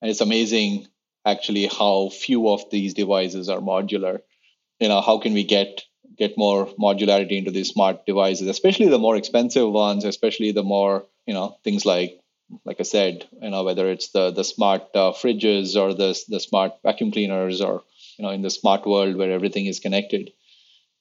and 0.01 0.11
it's 0.11 0.21
amazing 0.21 0.87
actually 1.27 1.67
how 1.67 2.09
few 2.09 2.49
of 2.49 2.71
these 2.71 2.95
devices 2.95 3.49
are 3.49 3.61
modular. 3.61 4.21
You 4.81 4.89
know 4.89 5.01
how 5.01 5.19
can 5.19 5.35
we 5.35 5.45
get 5.45 5.83
get 6.17 6.39
more 6.39 6.67
modularity 6.79 7.39
into 7.39 7.51
these 7.51 7.71
smart 7.71 8.07
devices, 8.07 8.49
especially 8.49 8.89
the 8.89 8.99
more 8.99 9.17
expensive 9.17 9.71
ones, 9.71 10.05
especially 10.05 10.53
the 10.53 10.63
more, 10.63 11.07
you 11.27 11.35
know, 11.35 11.57
things 11.65 11.85
like, 11.85 12.21
like 12.65 12.81
I 12.81 12.85
said, 12.85 13.27
you 13.43 13.51
know, 13.51 13.65
whether 13.65 13.91
it's 13.91 14.09
the 14.09 14.31
the 14.31 14.45
smart 14.45 14.83
uh, 14.95 15.13
fridges 15.13 15.77
or 15.77 15.93
the 15.95 16.19
the 16.29 16.41
smart 16.41 16.73
vacuum 16.83 17.11
cleaners 17.13 17.61
or, 17.61 17.85
you 18.19 18.25
know, 18.25 18.31
in 18.31 18.43
the 18.43 18.51
smart 18.51 18.87
world 18.87 19.17
where 19.17 19.33
everything 19.33 19.67
is 19.67 19.81
connected, 19.81 20.33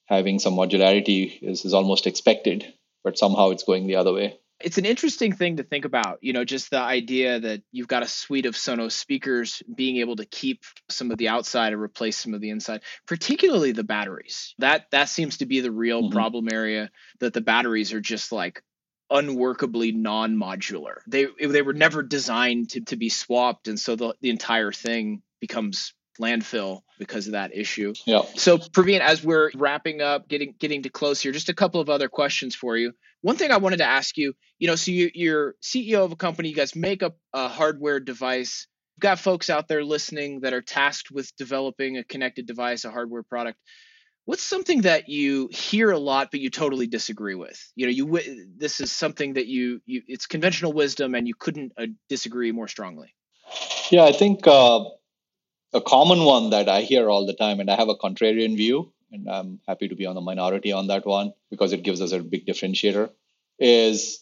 having 0.06 0.38
some 0.38 0.54
modularity 0.54 1.38
is, 1.42 1.64
is 1.64 1.74
almost 1.74 2.06
expected, 2.06 2.66
but 3.04 3.18
somehow 3.18 3.50
it's 3.50 3.64
going 3.64 3.86
the 3.86 3.96
other 3.96 4.12
way 4.12 4.38
it's 4.60 4.78
an 4.78 4.84
interesting 4.84 5.32
thing 5.32 5.56
to 5.56 5.62
think 5.62 5.84
about 5.84 6.18
you 6.20 6.32
know 6.32 6.44
just 6.44 6.70
the 6.70 6.80
idea 6.80 7.40
that 7.40 7.62
you've 7.72 7.88
got 7.88 8.02
a 8.02 8.08
suite 8.08 8.46
of 8.46 8.54
sonos 8.54 8.92
speakers 8.92 9.62
being 9.74 9.98
able 9.98 10.16
to 10.16 10.24
keep 10.24 10.64
some 10.88 11.10
of 11.10 11.18
the 11.18 11.28
outside 11.28 11.72
and 11.72 11.82
replace 11.82 12.16
some 12.16 12.34
of 12.34 12.40
the 12.40 12.50
inside 12.50 12.82
particularly 13.06 13.72
the 13.72 13.84
batteries 13.84 14.54
that 14.58 14.86
that 14.90 15.08
seems 15.08 15.38
to 15.38 15.46
be 15.46 15.60
the 15.60 15.72
real 15.72 16.02
mm-hmm. 16.02 16.12
problem 16.12 16.48
area 16.50 16.90
that 17.20 17.32
the 17.32 17.40
batteries 17.40 17.92
are 17.92 18.00
just 18.00 18.32
like 18.32 18.62
unworkably 19.10 19.94
non-modular 19.94 20.96
they 21.06 21.26
they 21.40 21.62
were 21.62 21.72
never 21.72 22.02
designed 22.02 22.70
to, 22.70 22.80
to 22.80 22.96
be 22.96 23.08
swapped 23.08 23.68
and 23.68 23.78
so 23.78 23.96
the, 23.96 24.14
the 24.20 24.30
entire 24.30 24.72
thing 24.72 25.22
becomes 25.40 25.94
landfill 26.18 26.82
because 26.98 27.26
of 27.26 27.32
that 27.32 27.54
issue. 27.54 27.94
Yeah. 28.04 28.22
So 28.36 28.58
Praveen, 28.58 29.00
as 29.00 29.22
we're 29.22 29.50
wrapping 29.54 30.02
up, 30.02 30.28
getting 30.28 30.54
getting 30.58 30.82
to 30.82 30.90
close 30.90 31.20
here, 31.20 31.32
just 31.32 31.48
a 31.48 31.54
couple 31.54 31.80
of 31.80 31.88
other 31.88 32.08
questions 32.08 32.54
for 32.54 32.76
you. 32.76 32.92
One 33.20 33.36
thing 33.36 33.50
I 33.50 33.56
wanted 33.56 33.78
to 33.78 33.84
ask 33.84 34.16
you, 34.16 34.34
you 34.58 34.68
know, 34.68 34.76
so 34.76 34.92
you, 34.92 35.34
are 35.34 35.56
CEO 35.62 36.04
of 36.04 36.12
a 36.12 36.16
company, 36.16 36.50
you 36.50 36.54
guys 36.54 36.76
make 36.76 37.02
up 37.02 37.16
a 37.32 37.48
hardware 37.48 38.00
device. 38.00 38.66
You've 38.96 39.02
got 39.02 39.18
folks 39.18 39.50
out 39.50 39.68
there 39.68 39.84
listening 39.84 40.40
that 40.40 40.52
are 40.52 40.62
tasked 40.62 41.10
with 41.10 41.34
developing 41.36 41.98
a 41.98 42.04
connected 42.04 42.46
device, 42.46 42.84
a 42.84 42.90
hardware 42.90 43.22
product. 43.22 43.58
What's 44.24 44.42
something 44.42 44.82
that 44.82 45.08
you 45.08 45.48
hear 45.50 45.90
a 45.90 45.98
lot 45.98 46.28
but 46.30 46.40
you 46.40 46.50
totally 46.50 46.86
disagree 46.86 47.34
with? 47.34 47.58
You 47.74 47.86
know, 47.86 47.92
you 47.92 48.20
this 48.56 48.80
is 48.80 48.92
something 48.92 49.34
that 49.34 49.46
you, 49.46 49.80
you 49.86 50.02
it's 50.06 50.26
conventional 50.26 50.72
wisdom 50.72 51.14
and 51.14 51.26
you 51.26 51.34
couldn't 51.34 51.72
uh, 51.78 51.86
disagree 52.08 52.52
more 52.52 52.68
strongly. 52.68 53.14
Yeah, 53.90 54.04
I 54.04 54.12
think 54.12 54.46
uh, 54.46 54.84
a 55.72 55.80
common 55.80 56.24
one 56.24 56.50
that 56.50 56.68
I 56.68 56.82
hear 56.82 57.08
all 57.10 57.26
the 57.26 57.34
time, 57.34 57.60
and 57.60 57.70
I 57.70 57.76
have 57.76 57.88
a 57.88 57.96
contrarian 57.96 58.56
view, 58.56 58.92
and 59.12 59.28
I'm 59.28 59.60
happy 59.66 59.88
to 59.88 59.94
be 59.94 60.06
on 60.06 60.14
the 60.14 60.20
minority 60.20 60.72
on 60.72 60.88
that 60.88 61.06
one 61.06 61.32
because 61.50 61.72
it 61.72 61.82
gives 61.82 62.00
us 62.00 62.12
a 62.12 62.20
big 62.20 62.46
differentiator, 62.46 63.10
is 63.58 64.20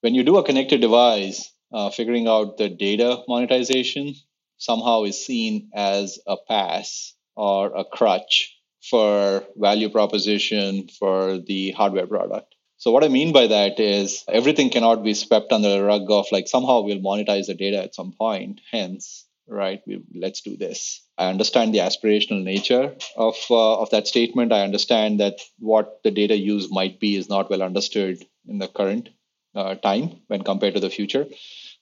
when 0.00 0.14
you 0.14 0.22
do 0.22 0.36
a 0.36 0.44
connected 0.44 0.80
device, 0.80 1.50
uh, 1.72 1.90
figuring 1.90 2.28
out 2.28 2.58
the 2.58 2.68
data 2.68 3.22
monetization 3.26 4.14
somehow 4.58 5.04
is 5.04 5.24
seen 5.24 5.70
as 5.74 6.18
a 6.26 6.36
pass 6.36 7.14
or 7.36 7.76
a 7.76 7.84
crutch 7.84 8.56
for 8.82 9.44
value 9.56 9.88
proposition 9.88 10.88
for 10.88 11.38
the 11.38 11.72
hardware 11.72 12.06
product. 12.06 12.54
So 12.76 12.90
what 12.90 13.02
I 13.02 13.08
mean 13.08 13.32
by 13.32 13.46
that 13.46 13.80
is 13.80 14.24
everything 14.28 14.70
cannot 14.70 15.02
be 15.02 15.14
swept 15.14 15.52
under 15.52 15.70
the 15.70 15.82
rug 15.82 16.10
of 16.10 16.26
like 16.30 16.48
somehow 16.48 16.82
we'll 16.82 16.98
monetize 16.98 17.46
the 17.46 17.54
data 17.54 17.82
at 17.82 17.94
some 17.94 18.12
point. 18.12 18.60
Hence, 18.70 19.26
right, 19.48 19.80
we, 19.86 20.02
let's 20.14 20.40
do 20.40 20.56
this. 20.56 21.02
I 21.18 21.28
understand 21.28 21.74
the 21.74 21.78
aspirational 21.78 22.42
nature 22.42 22.94
of 23.16 23.36
uh, 23.50 23.80
of 23.80 23.90
that 23.90 24.08
statement. 24.08 24.52
I 24.52 24.62
understand 24.62 25.20
that 25.20 25.38
what 25.58 26.00
the 26.02 26.10
data 26.10 26.36
use 26.36 26.70
might 26.70 27.00
be 27.00 27.16
is 27.16 27.28
not 27.28 27.50
well 27.50 27.62
understood 27.62 28.24
in 28.48 28.58
the 28.58 28.68
current 28.68 29.10
uh, 29.54 29.74
time 29.76 30.20
when 30.28 30.42
compared 30.42 30.74
to 30.74 30.80
the 30.80 30.90
future. 30.90 31.26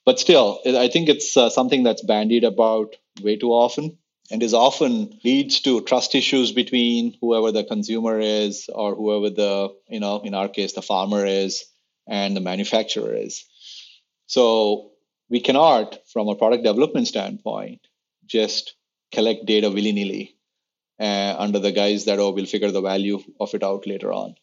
But 0.05 0.19
still, 0.19 0.61
I 0.67 0.89
think 0.89 1.09
it's 1.09 1.37
uh, 1.37 1.49
something 1.51 1.85
that's 1.85 2.03
bandied 2.03 2.45
about 2.45 2.97
way 3.23 3.37
too 3.37 3.53
often 3.53 3.99
and 4.31 4.43
is 4.43 4.55
often 4.55 5.19
leads 5.25 5.61
to 5.61 5.83
trust 5.83 6.15
issues 6.15 6.53
between 6.53 7.17
whoever 7.21 7.53
the 7.53 7.65
consumer 7.65 8.19
is 8.21 8.69
or 8.73 8.95
whoever 8.95 9.31
the 9.31 9.69
you 9.89 10.01
know 10.01 10.21
in 10.21 10.35
our 10.35 10.49
case 10.49 10.73
the 10.73 10.83
farmer 10.83 11.27
is 11.27 11.65
and 12.09 12.37
the 12.37 12.41
manufacturer 12.41 13.15
is 13.15 13.45
so 14.27 14.92
we 15.33 15.41
cannot 15.41 15.99
from 16.13 16.29
a 16.29 16.37
product 16.37 16.63
development 16.63 17.09
standpoint 17.09 17.81
just 18.27 18.75
collect 19.13 19.47
data 19.47 19.71
willy-nilly 19.71 20.37
uh, 21.01 21.35
under 21.39 21.59
the 21.59 21.73
guise 21.73 22.05
that 22.05 22.19
oh 22.19 22.31
we'll 22.33 22.53
figure 22.55 22.71
the 22.71 22.83
value 22.83 23.19
of 23.41 23.55
it 23.55 23.63
out 23.63 23.87
later 23.87 24.13
on. 24.13 24.35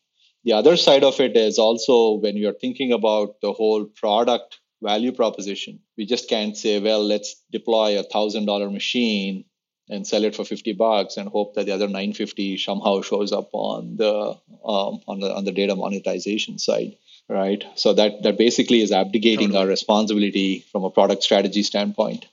The 0.45 0.53
other 0.53 0.77
side 0.77 1.03
of 1.03 1.19
it 1.19 1.37
is 1.37 1.59
also 1.59 2.13
when 2.13 2.37
you're 2.37 2.61
thinking 2.63 2.91
about 2.91 3.39
the 3.41 3.53
whole 3.53 3.85
product 3.85 4.59
value 4.81 5.11
proposition 5.11 5.79
we 5.97 6.05
just 6.05 6.29
can't 6.29 6.57
say 6.57 6.79
well 6.79 7.03
let's 7.03 7.35
deploy 7.51 7.99
a 7.99 8.03
thousand 8.03 8.45
dollar 8.45 8.69
machine 8.71 9.43
and 9.89 10.07
sell 10.07 10.23
it 10.23 10.35
for 10.35 10.45
50 10.45 10.73
bucks 10.73 11.17
and 11.17 11.27
hope 11.27 11.55
that 11.55 11.65
the 11.65 11.73
other 11.73 11.87
950 11.87 12.57
somehow 12.57 13.01
shows 13.01 13.33
up 13.33 13.49
on 13.51 13.97
the 13.97 14.13
um, 14.73 15.01
on 15.07 15.19
the 15.19 15.35
on 15.35 15.43
the 15.45 15.51
data 15.51 15.75
monetization 15.75 16.57
side 16.57 16.95
right 17.29 17.63
so 17.75 17.93
that 17.93 18.21
that 18.23 18.37
basically 18.37 18.81
is 18.81 18.91
abdicating 18.91 19.49
totally. 19.49 19.61
our 19.63 19.67
responsibility 19.67 20.65
from 20.71 20.83
a 20.83 20.89
product 20.89 21.23
strategy 21.23 21.63
standpoint 21.63 22.25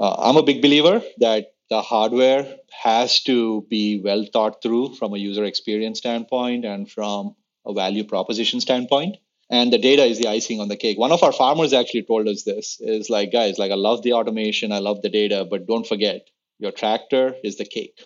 uh, 0.00 0.14
i'm 0.18 0.36
a 0.36 0.42
big 0.42 0.62
believer 0.62 1.02
that 1.18 1.52
the 1.70 1.82
hardware 1.82 2.46
has 2.70 3.22
to 3.22 3.66
be 3.70 4.00
well 4.00 4.24
thought 4.32 4.62
through 4.62 4.94
from 4.94 5.14
a 5.14 5.18
user 5.18 5.44
experience 5.44 5.98
standpoint 5.98 6.64
and 6.64 6.90
from 6.90 7.34
a 7.66 7.72
value 7.72 8.04
proposition 8.04 8.60
standpoint 8.60 9.16
and 9.48 9.72
the 9.72 9.78
data 9.78 10.04
is 10.04 10.18
the 10.18 10.28
icing 10.28 10.60
on 10.60 10.68
the 10.68 10.76
cake 10.76 10.98
one 10.98 11.12
of 11.12 11.22
our 11.22 11.32
farmers 11.32 11.72
actually 11.72 12.02
told 12.02 12.28
us 12.28 12.42
this 12.42 12.78
is 12.80 13.10
like 13.10 13.32
guys 13.32 13.58
like 13.58 13.72
i 13.72 13.74
love 13.74 14.02
the 14.02 14.12
automation 14.12 14.70
i 14.70 14.78
love 14.78 15.02
the 15.02 15.08
data 15.08 15.46
but 15.50 15.66
don't 15.66 15.86
forget 15.86 16.28
your 16.58 16.72
tractor 16.72 17.34
is 17.44 17.56
the 17.56 17.64
cake. 17.64 18.00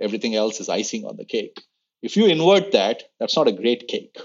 Everything 0.00 0.34
else 0.34 0.60
is 0.60 0.68
icing 0.68 1.04
on 1.04 1.16
the 1.16 1.24
cake. 1.24 1.60
If 2.02 2.16
you 2.16 2.26
invert 2.26 2.72
that, 2.72 3.04
that's 3.18 3.36
not 3.36 3.48
a 3.48 3.52
great 3.52 3.88
cake. 3.88 4.16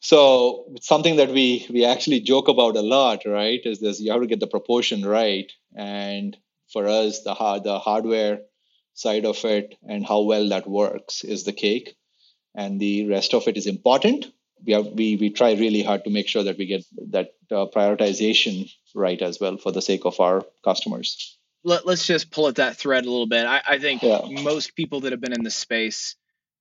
So 0.00 0.66
it's 0.74 0.86
something 0.86 1.16
that 1.16 1.30
we 1.30 1.66
we 1.70 1.84
actually 1.84 2.20
joke 2.20 2.48
about 2.48 2.76
a 2.76 2.82
lot, 2.82 3.22
right? 3.26 3.60
Is 3.64 3.80
this 3.80 4.00
you 4.00 4.12
have 4.12 4.20
to 4.20 4.26
get 4.26 4.40
the 4.40 4.46
proportion 4.46 5.04
right, 5.04 5.50
and 5.74 6.36
for 6.72 6.86
us, 6.86 7.22
the 7.22 7.34
hard, 7.34 7.64
the 7.64 7.78
hardware 7.78 8.40
side 8.94 9.24
of 9.24 9.44
it 9.44 9.74
and 9.88 10.06
how 10.06 10.22
well 10.22 10.48
that 10.50 10.68
works 10.68 11.24
is 11.24 11.44
the 11.44 11.52
cake, 11.52 11.96
and 12.54 12.80
the 12.80 13.08
rest 13.08 13.34
of 13.34 13.48
it 13.48 13.56
is 13.56 13.66
important. 13.66 14.26
We 14.64 14.72
have 14.74 14.86
we 14.86 15.16
we 15.16 15.30
try 15.30 15.52
really 15.52 15.82
hard 15.82 16.04
to 16.04 16.10
make 16.10 16.28
sure 16.28 16.44
that 16.44 16.58
we 16.58 16.66
get 16.66 16.84
that 17.10 17.30
uh, 17.50 17.66
prioritization 17.66 18.70
right 18.94 19.20
as 19.20 19.40
well 19.40 19.56
for 19.56 19.72
the 19.72 19.82
sake 19.82 20.04
of 20.04 20.20
our 20.20 20.44
customers 20.64 21.36
let, 21.66 21.86
us 21.86 22.06
just 22.06 22.30
pull 22.30 22.48
at 22.48 22.54
that 22.54 22.76
thread 22.76 23.04
a 23.04 23.10
little 23.10 23.26
bit. 23.26 23.44
I, 23.44 23.60
I 23.66 23.78
think 23.78 24.02
yeah. 24.02 24.20
most 24.42 24.76
people 24.76 25.00
that 25.00 25.12
have 25.12 25.20
been 25.20 25.32
in 25.32 25.42
this 25.42 25.56
space, 25.56 26.14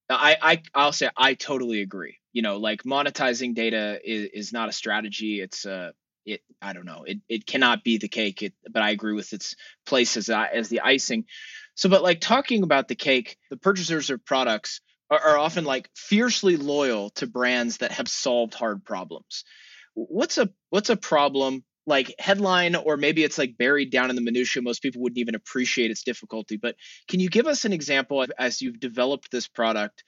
I, 0.10 0.36
I 0.42 0.62
I'll 0.74 0.92
say 0.92 1.10
I 1.16 1.36
totally 1.36 1.82
agree. 1.82 2.18
You 2.36 2.42
know, 2.42 2.58
like 2.58 2.84
monetizing 2.84 3.56
data 3.56 3.98
is, 4.04 4.30
is 4.34 4.54
not 4.54 4.68
a 4.68 4.74
strategy. 4.74 5.40
It's 5.40 5.64
a 5.64 5.94
it 6.26 6.42
I 6.62 6.74
don't 6.74 6.86
know. 6.86 7.06
It 7.08 7.20
it 7.30 7.46
cannot 7.46 7.86
be 7.86 7.98
the 7.98 8.10
cake. 8.10 8.42
It, 8.44 8.54
but 8.70 8.84
I 8.84 8.90
agree 8.90 9.14
with 9.14 9.32
its 9.32 9.56
place 9.86 10.18
as 10.18 10.30
as 10.30 10.68
the 10.68 10.82
icing. 10.82 11.26
So, 11.76 11.88
but 11.88 12.04
like 12.04 12.20
talking 12.20 12.64
about 12.64 12.90
the 12.90 12.96
cake, 12.96 13.38
the 13.50 13.58
purchasers 13.58 14.10
of 14.10 14.26
products 14.26 14.82
are, 15.10 15.20
are 15.20 15.38
often 15.38 15.64
like 15.64 15.90
fiercely 15.96 16.58
loyal 16.58 17.12
to 17.12 17.26
brands 17.28 17.78
that 17.78 17.94
have 17.94 18.10
solved 18.10 18.54
hard 18.54 18.84
problems. 18.84 19.46
What's 19.94 20.38
a 20.38 20.50
what's 20.72 20.90
a 20.90 20.98
problem 20.98 21.64
like 21.88 22.16
headline 22.20 22.76
or 22.76 22.98
maybe 22.98 23.24
it's 23.24 23.38
like 23.38 23.58
buried 23.58 23.92
down 23.92 24.10
in 24.10 24.18
the 24.18 24.22
minutia 24.22 24.62
most 24.62 24.82
people 24.82 25.02
wouldn't 25.02 25.20
even 25.20 25.36
appreciate 25.36 25.92
its 25.92 26.04
difficulty 26.04 26.58
but 26.58 26.76
can 27.08 27.20
you 27.20 27.30
give 27.30 27.46
us 27.46 27.64
an 27.64 27.74
example 27.74 28.26
as 28.40 28.62
you've 28.62 28.80
developed 28.80 29.30
this 29.30 29.48
product 29.48 30.04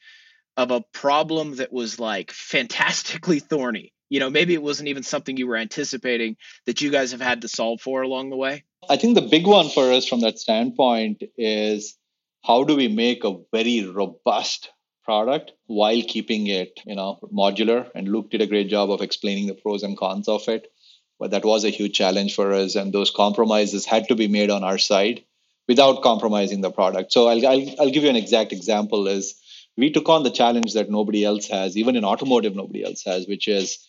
of 0.58 0.72
a 0.72 0.82
problem 0.92 1.58
that 1.58 1.72
was 1.72 2.00
like 2.00 2.32
fantastically 2.32 3.40
thorny. 3.40 3.94
You 4.10 4.20
know 4.20 4.30
maybe 4.30 4.54
it 4.54 4.64
wasn't 4.64 4.90
even 4.90 5.04
something 5.04 5.38
you 5.38 5.48
were 5.48 5.58
anticipating 5.58 6.38
that 6.66 6.82
you 6.82 6.90
guys 6.90 7.12
have 7.12 7.22
had 7.22 7.42
to 7.42 7.48
solve 7.48 7.82
for 7.82 8.02
along 8.02 8.32
the 8.32 8.38
way. 8.38 8.64
I 8.90 8.98
think 8.98 9.16
the 9.16 9.22
big 9.22 9.46
one 9.46 9.70
for 9.70 9.92
us 9.92 10.08
from 10.08 10.22
that 10.22 10.40
standpoint 10.40 11.24
is 11.38 11.96
how 12.44 12.64
do 12.64 12.76
we 12.76 12.88
make 12.88 13.24
a 13.24 13.38
very 13.52 13.86
robust 13.86 14.70
product 15.04 15.52
while 15.68 16.02
keeping 16.02 16.48
it 16.48 16.80
you 16.86 16.96
know 16.96 17.20
modular? 17.34 17.90
And 17.94 18.08
luke 18.08 18.32
did 18.32 18.42
a 18.42 18.48
great 18.48 18.70
job 18.70 18.92
of 18.92 19.02
explaining 19.02 19.48
the 19.48 19.54
pros 19.54 19.84
and 19.84 19.98
cons 19.98 20.28
of 20.28 20.48
it 20.48 20.72
but 21.20 21.32
that 21.32 21.46
was 21.46 21.66
a 21.66 21.70
huge 21.70 21.94
challenge 21.94 22.36
for 22.36 22.54
us 22.54 22.76
and 22.76 22.94
those 22.94 23.12
compromises 23.12 23.86
had 23.86 24.08
to 24.08 24.16
be 24.16 24.28
made 24.28 24.50
on 24.50 24.64
our 24.64 24.78
side 24.78 25.24
without 25.68 26.02
compromising 26.02 26.62
the 26.62 26.72
product. 26.72 27.12
So 27.12 27.28
i'll, 27.28 27.46
I'll, 27.46 27.82
I'll 27.82 27.90
give 27.90 28.04
you 28.04 28.10
an 28.10 28.16
exact 28.16 28.54
example 28.54 29.08
is 29.08 29.36
we 29.78 29.92
took 29.92 30.10
on 30.10 30.24
the 30.24 30.32
challenge 30.32 30.74
that 30.74 30.90
nobody 30.90 31.24
else 31.24 31.48
has 31.48 31.78
even 31.78 31.96
in 31.96 32.04
automotive 32.04 32.56
nobody 32.56 32.84
else 32.84 33.04
has 33.06 33.28
which 33.28 33.48
is 33.48 33.88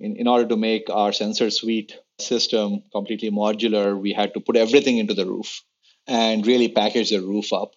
in, 0.00 0.16
in 0.16 0.28
order 0.28 0.48
to 0.48 0.56
make 0.56 0.88
our 0.90 1.12
sensor 1.12 1.50
suite 1.50 1.98
system 2.18 2.82
completely 2.92 3.30
modular 3.30 3.98
we 4.00 4.12
had 4.12 4.34
to 4.34 4.40
put 4.40 4.56
everything 4.56 4.98
into 4.98 5.14
the 5.14 5.26
roof 5.26 5.62
and 6.06 6.46
really 6.46 6.68
package 6.68 7.10
the 7.10 7.20
roof 7.20 7.52
up. 7.52 7.72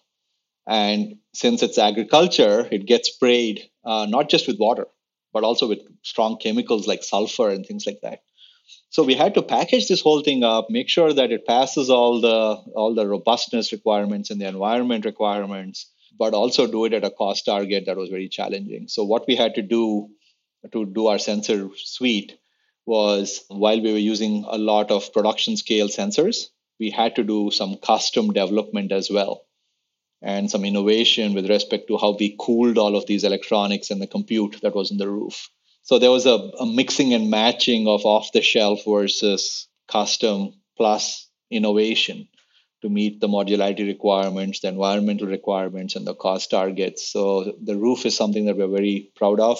And 0.66 1.16
since 1.34 1.62
it's 1.62 1.78
agriculture 1.78 2.68
it 2.70 2.86
gets 2.86 3.12
sprayed 3.12 3.68
uh, 3.84 4.06
not 4.08 4.28
just 4.28 4.46
with 4.46 4.58
water 4.58 4.86
but 5.32 5.44
also 5.44 5.68
with 5.68 5.80
strong 6.02 6.38
chemicals 6.38 6.86
like 6.86 7.02
sulfur 7.02 7.50
and 7.50 7.64
things 7.66 7.86
like 7.86 8.00
that. 8.02 8.20
So 8.90 9.02
we 9.02 9.14
had 9.14 9.34
to 9.34 9.42
package 9.42 9.88
this 9.88 10.00
whole 10.00 10.22
thing 10.22 10.42
up, 10.44 10.68
make 10.70 10.88
sure 10.88 11.12
that 11.12 11.32
it 11.32 11.46
passes 11.46 11.90
all 11.90 12.20
the 12.20 12.56
all 12.74 12.94
the 12.94 13.06
robustness 13.06 13.72
requirements 13.72 14.30
and 14.30 14.40
the 14.40 14.46
environment 14.46 15.04
requirements, 15.04 15.90
but 16.18 16.34
also 16.34 16.66
do 16.66 16.84
it 16.84 16.92
at 16.92 17.04
a 17.04 17.10
cost 17.10 17.44
target 17.46 17.84
that 17.86 17.96
was 17.96 18.10
very 18.10 18.28
challenging. 18.28 18.88
So 18.88 19.04
what 19.04 19.26
we 19.26 19.36
had 19.36 19.54
to 19.54 19.62
do 19.62 20.10
to 20.72 20.84
do 20.84 21.06
our 21.06 21.18
sensor 21.18 21.68
suite 21.76 22.36
was 22.84 23.44
while 23.48 23.80
we 23.80 23.92
were 23.92 23.98
using 23.98 24.44
a 24.48 24.58
lot 24.58 24.90
of 24.90 25.12
production 25.12 25.56
scale 25.56 25.88
sensors, 25.88 26.46
we 26.80 26.90
had 26.90 27.16
to 27.16 27.22
do 27.22 27.50
some 27.50 27.76
custom 27.76 28.32
development 28.32 28.92
as 28.92 29.10
well 29.10 29.44
and 30.20 30.50
some 30.50 30.64
innovation 30.64 31.34
with 31.34 31.48
respect 31.48 31.86
to 31.88 31.96
how 31.96 32.16
we 32.18 32.36
cooled 32.40 32.76
all 32.76 32.96
of 32.96 33.06
these 33.06 33.24
electronics 33.24 33.90
and 33.90 34.02
the 34.02 34.06
compute 34.06 34.60
that 34.62 34.74
was 34.74 34.90
in 34.90 34.96
the 34.96 35.08
roof. 35.08 35.48
So 35.82 35.98
there 35.98 36.10
was 36.10 36.26
a, 36.26 36.34
a 36.60 36.66
mixing 36.66 37.14
and 37.14 37.30
matching 37.30 37.86
of 37.86 38.04
off 38.04 38.32
the 38.32 38.42
shelf 38.42 38.80
versus 38.86 39.68
custom 39.86 40.54
plus 40.76 41.28
innovation 41.50 42.28
to 42.82 42.88
meet 42.88 43.20
the 43.20 43.28
modularity 43.28 43.86
requirements, 43.86 44.60
the 44.60 44.68
environmental 44.68 45.26
requirements, 45.26 45.96
and 45.96 46.06
the 46.06 46.14
cost 46.14 46.50
targets. 46.50 47.08
So 47.08 47.54
the 47.62 47.76
roof 47.76 48.06
is 48.06 48.16
something 48.16 48.46
that 48.46 48.56
we're 48.56 48.68
very 48.68 49.10
proud 49.16 49.40
of 49.40 49.58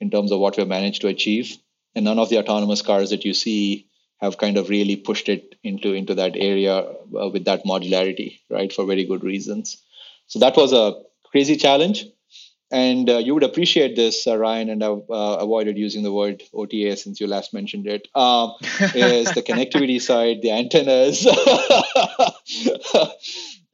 in 0.00 0.10
terms 0.10 0.32
of 0.32 0.38
what 0.38 0.56
we've 0.56 0.68
managed 0.68 1.00
to 1.02 1.08
achieve. 1.08 1.56
And 1.94 2.04
none 2.04 2.18
of 2.18 2.28
the 2.28 2.38
autonomous 2.38 2.82
cars 2.82 3.10
that 3.10 3.24
you 3.24 3.34
see 3.34 3.88
have 4.20 4.38
kind 4.38 4.56
of 4.56 4.68
really 4.68 4.96
pushed 4.96 5.28
it 5.28 5.54
into 5.62 5.92
into 5.94 6.14
that 6.14 6.36
area 6.36 6.76
uh, 6.76 7.28
with 7.32 7.44
that 7.46 7.64
modularity, 7.64 8.40
right? 8.50 8.72
For 8.72 8.84
very 8.84 9.04
good 9.04 9.24
reasons. 9.24 9.82
So 10.26 10.38
that 10.40 10.56
was 10.56 10.72
a 10.72 10.94
crazy 11.30 11.56
challenge, 11.56 12.04
and 12.70 13.08
uh, 13.08 13.18
you 13.18 13.34
would 13.34 13.44
appreciate 13.44 13.96
this, 13.96 14.26
uh, 14.26 14.36
Ryan, 14.36 14.70
and 14.70 14.84
I've 14.84 15.10
uh, 15.10 15.38
avoided 15.40 15.78
using 15.78 16.02
the 16.02 16.12
word 16.12 16.42
OTA 16.52 16.96
since 16.96 17.20
you 17.20 17.26
last 17.26 17.54
mentioned 17.54 17.86
it. 17.86 18.08
Um, 18.14 18.54
is 18.94 19.32
the 19.32 19.42
connectivity 19.42 20.00
side, 20.02 20.42
the 20.42 20.52
antennas. 20.52 21.26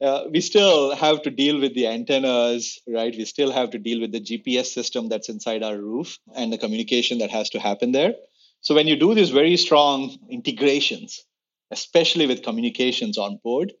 Uh, 0.01 0.25
we 0.29 0.41
still 0.41 0.93
have 0.93 1.21
to 1.21 1.31
deal 1.31 1.59
with 1.59 1.73
the 1.73 1.87
antennas, 1.87 2.79
right? 2.87 3.15
We 3.15 3.25
still 3.25 3.51
have 3.51 3.71
to 3.71 3.79
deal 3.79 4.01
with 4.01 4.11
the 4.11 4.19
GPS 4.19 4.65
system 4.65 5.07
that's 5.07 5.29
inside 5.29 5.63
our 5.63 5.77
roof 5.77 6.19
and 6.35 6.51
the 6.51 6.57
communication 6.57 7.19
that 7.19 7.31
has 7.31 7.49
to 7.51 7.59
happen 7.59 7.93
there. 7.93 8.13
So 8.61 8.75
when 8.75 8.87
you 8.87 8.97
do 8.97 9.15
these 9.15 9.29
very 9.29 9.55
strong 9.55 10.17
integrations, 10.29 11.23
especially 11.71 12.27
with 12.27 12.43
communications 12.43 13.17
on 13.17 13.39
board, 13.43 13.73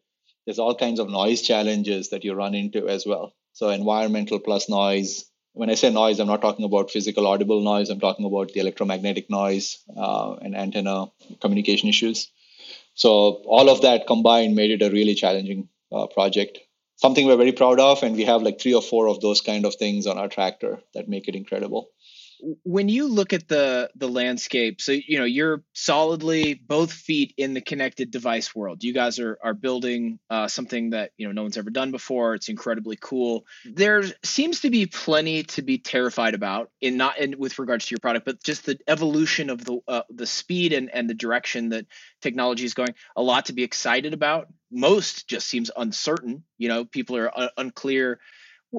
there's 0.45 0.59
all 0.59 0.75
kinds 0.75 0.99
of 0.99 1.09
noise 1.09 1.41
challenges 1.41 2.09
that 2.09 2.23
you 2.23 2.33
run 2.33 2.55
into 2.55 2.87
as 2.87 3.05
well. 3.05 3.33
So 3.55 3.69
environmental 3.69 4.39
plus 4.39 4.67
noise. 4.67 5.23
When 5.53 5.69
I 5.69 5.75
say 5.75 5.89
noise, 5.89 6.19
I'm 6.19 6.27
not 6.27 6.41
talking 6.41 6.65
about 6.65 6.91
physical 6.91 7.25
audible 7.25 7.61
noise. 7.61 7.89
I'm 7.89 8.01
talking 8.01 8.25
about 8.25 8.49
the 8.51 8.59
electromagnetic 8.59 9.29
noise 9.29 9.77
uh, 9.95 10.33
and 10.41 10.57
antenna 10.57 11.05
communication 11.39 11.87
issues. 11.87 12.29
So 12.95 13.09
all 13.45 13.69
of 13.69 13.83
that 13.83 14.07
combined 14.07 14.57
made 14.57 14.71
it 14.71 14.85
a 14.85 14.91
really 14.91 15.15
challenging 15.15 15.69
uh, 15.89 16.07
project. 16.07 16.59
Something 16.97 17.27
we're 17.27 17.37
very 17.37 17.53
proud 17.53 17.79
of, 17.79 18.03
and 18.03 18.17
we 18.17 18.25
have 18.25 18.41
like 18.41 18.59
three 18.59 18.73
or 18.73 18.81
four 18.81 19.07
of 19.07 19.21
those 19.21 19.39
kind 19.39 19.65
of 19.65 19.75
things 19.75 20.05
on 20.05 20.17
our 20.17 20.27
tractor 20.27 20.81
that 20.93 21.07
make 21.07 21.29
it 21.29 21.35
incredible 21.35 21.91
when 22.63 22.89
you 22.89 23.07
look 23.07 23.33
at 23.33 23.47
the 23.47 23.89
the 23.95 24.07
landscape 24.07 24.81
so 24.81 24.91
you 24.91 25.19
know 25.19 25.25
you're 25.25 25.63
solidly 25.73 26.53
both 26.53 26.91
feet 26.91 27.33
in 27.37 27.53
the 27.53 27.61
connected 27.61 28.11
device 28.11 28.55
world. 28.55 28.83
You 28.83 28.93
guys 28.93 29.19
are 29.19 29.37
are 29.43 29.53
building 29.53 30.19
uh, 30.29 30.47
something 30.47 30.91
that 30.91 31.11
you 31.17 31.27
know 31.27 31.33
no 31.33 31.43
one's 31.43 31.57
ever 31.57 31.69
done 31.69 31.91
before. 31.91 32.35
It's 32.35 32.49
incredibly 32.49 32.97
cool. 32.99 33.45
There 33.65 34.03
seems 34.23 34.61
to 34.61 34.69
be 34.69 34.85
plenty 34.85 35.43
to 35.43 35.61
be 35.61 35.77
terrified 35.77 36.33
about 36.33 36.71
in 36.81 36.97
not 36.97 37.19
in 37.19 37.37
with 37.37 37.59
regards 37.59 37.85
to 37.85 37.93
your 37.93 37.99
product 37.99 38.25
but 38.25 38.43
just 38.43 38.65
the 38.65 38.79
evolution 38.87 39.49
of 39.49 39.63
the 39.63 39.79
uh, 39.87 40.03
the 40.09 40.27
speed 40.27 40.73
and 40.73 40.89
and 40.93 41.09
the 41.09 41.13
direction 41.13 41.69
that 41.69 41.85
technology 42.21 42.65
is 42.65 42.73
going. 42.73 42.95
A 43.15 43.21
lot 43.21 43.45
to 43.45 43.53
be 43.53 43.63
excited 43.63 44.13
about. 44.13 44.47
Most 44.71 45.27
just 45.27 45.47
seems 45.47 45.71
uncertain. 45.75 46.43
You 46.57 46.69
know 46.69 46.85
people 46.85 47.17
are 47.17 47.37
uh, 47.37 47.49
unclear 47.57 48.19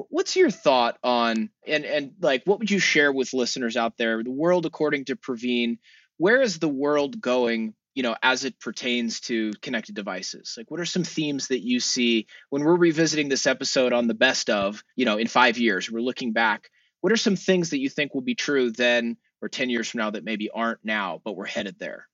what's 0.09 0.35
your 0.35 0.49
thought 0.49 0.97
on 1.03 1.49
and 1.65 1.85
and 1.85 2.11
like 2.21 2.43
what 2.45 2.59
would 2.59 2.71
you 2.71 2.79
share 2.79 3.11
with 3.11 3.33
listeners 3.33 3.77
out 3.77 3.97
there? 3.97 4.23
The 4.23 4.31
world 4.31 4.65
according 4.65 5.05
to 5.05 5.15
praveen 5.15 5.77
where 6.17 6.41
is 6.41 6.59
the 6.59 6.69
world 6.69 7.21
going 7.21 7.73
you 7.93 8.03
know 8.03 8.15
as 8.21 8.43
it 8.43 8.59
pertains 8.59 9.21
to 9.21 9.51
connected 9.61 9.95
devices? 9.95 10.55
Like 10.57 10.69
what 10.69 10.79
are 10.79 10.85
some 10.85 11.03
themes 11.03 11.47
that 11.47 11.63
you 11.63 11.79
see 11.79 12.27
when 12.49 12.63
we're 12.63 12.75
revisiting 12.75 13.29
this 13.29 13.47
episode 13.47 13.93
on 13.93 14.07
the 14.07 14.13
best 14.13 14.49
of 14.49 14.83
you 14.95 15.05
know 15.05 15.17
in 15.17 15.27
five 15.27 15.57
years 15.57 15.89
we're 15.89 16.01
looking 16.01 16.33
back 16.33 16.69
what 17.01 17.13
are 17.13 17.17
some 17.17 17.35
things 17.35 17.69
that 17.71 17.79
you 17.79 17.89
think 17.89 18.13
will 18.13 18.21
be 18.21 18.35
true 18.35 18.71
then 18.71 19.17
or 19.41 19.49
10 19.49 19.69
years 19.69 19.89
from 19.89 19.99
now 19.99 20.09
that 20.09 20.23
maybe 20.23 20.49
aren't 20.49 20.83
now 20.83 21.21
but 21.23 21.35
we're 21.35 21.45
headed 21.45 21.77
there? 21.79 22.07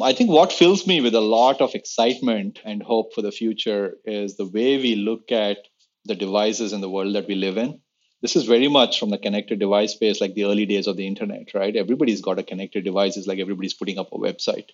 I 0.00 0.12
think 0.12 0.30
what 0.30 0.52
fills 0.52 0.86
me 0.86 1.00
with 1.00 1.14
a 1.14 1.20
lot 1.20 1.60
of 1.60 1.74
excitement 1.74 2.60
and 2.64 2.80
hope 2.80 3.14
for 3.14 3.22
the 3.22 3.32
future 3.32 3.96
is 4.04 4.36
the 4.36 4.46
way 4.46 4.76
we 4.76 4.94
look 4.94 5.32
at 5.32 5.58
the 6.08 6.16
devices 6.16 6.72
in 6.72 6.80
the 6.80 6.90
world 6.90 7.14
that 7.14 7.28
we 7.28 7.36
live 7.36 7.58
in. 7.58 7.80
This 8.22 8.34
is 8.34 8.44
very 8.46 8.68
much 8.68 8.98
from 8.98 9.10
the 9.10 9.18
connected 9.18 9.60
device 9.60 9.92
space, 9.92 10.20
like 10.20 10.34
the 10.34 10.44
early 10.44 10.66
days 10.66 10.88
of 10.88 10.96
the 10.96 11.06
internet, 11.06 11.54
right? 11.54 11.76
Everybody's 11.76 12.20
got 12.22 12.40
a 12.40 12.42
connected 12.42 12.84
device, 12.84 13.16
it's 13.16 13.28
like 13.28 13.38
everybody's 13.38 13.74
putting 13.74 13.98
up 13.98 14.12
a 14.12 14.18
website. 14.18 14.70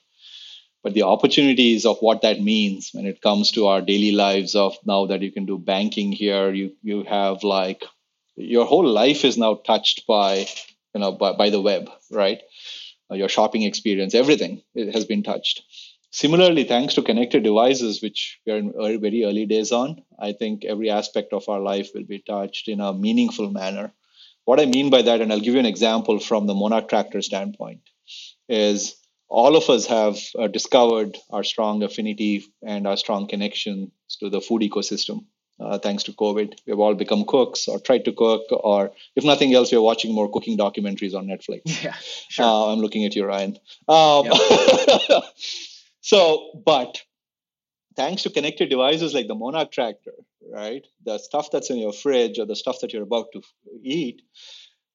But 0.83 0.94
the 0.94 1.03
opportunities 1.03 1.87
of 1.87 1.99
what 2.01 2.23
that 2.23 2.40
means 2.40 2.90
when 2.92 3.07
it 3.07 3.23
comes 3.23 3.53
to 3.53 3.66
our 3.66 3.81
daily 3.81 4.12
lives 4.12 4.55
of 4.55 4.77
now 4.87 5.07
that 5.07 5.23
you 5.23 5.33
can 5.33 5.47
do 5.47 5.59
banking 5.59 6.12
here, 6.12 6.53
you 6.53 6.77
you 6.83 7.05
have 7.05 7.42
like 7.42 7.85
your 8.37 8.66
whole 8.66 8.87
life 8.87 9.25
is 9.25 9.38
now 9.38 9.55
touched 9.55 10.07
by 10.07 10.47
you 10.94 11.01
know 11.01 11.12
by, 11.12 11.33
by 11.33 11.51
the 11.51 11.61
web, 11.61 11.90
right? 12.11 12.42
Your 13.11 13.29
shopping 13.29 13.62
experience, 13.62 14.14
everything 14.14 14.62
it 14.75 14.94
has 14.94 15.05
been 15.07 15.23
touched. 15.23 15.62
Similarly, 16.14 16.62
thanks 16.62 16.94
to 16.94 17.03
connected 17.03 17.42
devices, 17.42 18.00
which 18.00 18.38
we 18.46 18.53
are 18.53 18.57
in 18.57 18.72
very 18.72 19.24
early 19.24 19.46
days 19.46 19.72
on, 19.72 20.00
I 20.16 20.31
think 20.31 20.64
every 20.64 20.88
aspect 20.88 21.33
of 21.33 21.48
our 21.48 21.59
life 21.59 21.90
will 21.92 22.05
be 22.05 22.20
touched 22.20 22.68
in 22.68 22.81
a 22.81 22.94
meaningful 22.94 23.50
manner. 23.50 23.92
What 24.44 24.61
I 24.61 24.66
mean 24.66 24.90
by 24.90 25.03
that, 25.03 25.20
and 25.20 25.33
I'll 25.33 25.40
give 25.40 25.55
you 25.55 25.59
an 25.59 25.66
example 25.66 26.20
from 26.20 26.46
the 26.46 26.55
Monarch 26.55 26.88
Tractor 26.88 27.20
standpoint, 27.20 27.81
is 28.48 28.94
all 29.29 29.57
of 29.57 29.68
us 29.68 29.87
have 29.87 30.16
uh, 30.38 30.46
discovered 30.46 31.18
our 31.31 31.42
strong 31.42 31.83
affinity 31.83 32.44
and 32.64 32.87
our 32.87 32.96
strong 32.96 33.27
connections 33.27 33.90
to 34.20 34.31
the 34.31 34.40
food 34.40 34.62
ecosystem. 34.62 35.24
Uh, 35.59 35.79
thanks 35.79 36.05
to 36.05 36.12
COVID, 36.12 36.55
we've 36.64 36.79
all 36.79 36.94
become 36.94 37.24
cooks 37.27 37.66
or 37.66 37.81
tried 37.81 38.05
to 38.05 38.12
cook, 38.12 38.42
or 38.53 38.92
if 39.16 39.24
nothing 39.24 39.53
else, 39.53 39.72
we're 39.72 39.81
watching 39.81 40.14
more 40.14 40.31
cooking 40.31 40.57
documentaries 40.57 41.16
on 41.16 41.27
Netflix. 41.27 41.83
Yeah, 41.83 41.96
sure. 42.29 42.44
Uh, 42.44 42.72
I'm 42.72 42.79
looking 42.79 43.05
at 43.05 43.16
you, 43.16 43.24
Ryan. 43.24 43.59
Um, 43.88 44.27
yep. 44.27 45.24
So, 46.05 46.61
but 46.67 47.03
thanks 47.97 48.25
to 48.25 48.31
connected 48.31 48.69
devices 48.69 49.14
like 49.14 49.27
the 49.27 49.35
Monarch 49.35 49.73
Tractor, 49.73 50.12
right? 50.53 50.87
The 51.05 51.17
stuff 51.19 51.51
that's 51.51 51.71
in 51.71 51.79
your 51.79 51.95
fridge 51.95 52.38
or 52.38 52.45
the 52.45 52.57
stuff 52.57 52.81
that 52.81 52.93
you're 52.93 53.05
about 53.05 53.29
to 53.33 53.43
eat, 53.83 54.21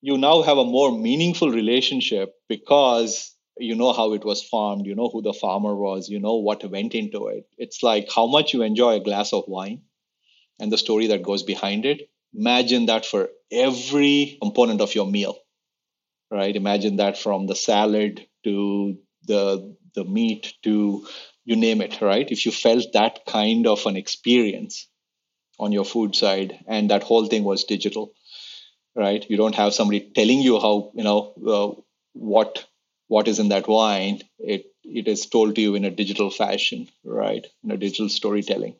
you 0.02 0.20
now 0.20 0.44
have 0.44 0.60
a 0.60 0.66
more 0.66 0.92
meaningful 0.92 1.50
relationship 1.50 2.36
because 2.48 3.36
you 3.58 3.76
know 3.76 3.92
how 3.92 4.14
it 4.14 4.24
was 4.24 4.44
farmed, 4.44 4.86
you 4.86 4.94
know 4.94 5.10
who 5.10 5.24
the 5.24 5.34
farmer 5.34 5.76
was, 5.76 6.10
you 6.10 6.20
know 6.20 6.36
what 6.36 6.70
went 6.70 6.94
into 6.94 7.28
it. 7.30 7.48
It's 7.58 7.82
like 7.82 8.10
how 8.16 8.28
much 8.28 8.54
you 8.54 8.62
enjoy 8.62 8.98
a 8.98 9.04
glass 9.04 9.34
of 9.34 9.46
wine 9.48 9.82
and 10.60 10.72
the 10.72 10.78
story 10.78 11.08
that 11.08 11.24
goes 11.24 11.44
behind 11.44 11.86
it. 11.86 12.10
Imagine 12.36 12.86
that 12.86 13.06
for 13.06 13.30
every 13.52 14.38
component 14.42 14.82
of 14.82 14.94
your 14.94 15.08
meal, 15.08 15.40
right? 16.32 16.56
Imagine 16.56 16.98
that 16.98 17.18
from 17.18 17.48
the 17.48 17.56
salad 17.56 18.28
to 18.44 18.98
the 19.26 19.76
the 19.96 20.04
meat 20.06 20.54
to 20.64 21.08
you 21.46 21.56
name 21.56 21.82
it, 21.82 22.02
right? 22.02 22.30
If 22.32 22.46
you 22.46 22.52
felt 22.52 22.94
that 22.94 23.26
kind 23.26 23.68
of 23.68 23.86
an 23.86 23.98
experience 23.98 24.88
on 25.60 25.72
your 25.72 25.86
food 25.86 26.16
side 26.16 26.60
and 26.68 26.92
that 26.92 27.04
whole 27.04 27.28
thing 27.28 27.44
was 27.44 27.66
digital, 27.66 28.14
right? 28.96 29.26
You 29.30 29.38
don't 29.38 29.56
have 29.56 29.74
somebody 29.74 30.02
telling 30.02 30.40
you 30.42 30.60
how, 30.60 30.92
you 30.96 31.04
know, 31.04 31.34
uh, 31.48 31.82
what 32.14 32.66
what 33.08 33.28
is 33.28 33.40
in 33.40 33.50
that 33.50 33.68
wine. 33.68 34.22
It 34.40 34.66
it 34.84 35.08
is 35.08 35.26
told 35.28 35.56
to 35.56 35.62
you 35.62 35.76
in 35.76 35.86
a 35.86 35.92
digital 35.92 36.30
fashion, 36.32 36.88
right? 37.04 37.46
In 37.64 37.72
a 37.72 37.78
digital 37.78 38.10
storytelling. 38.10 38.76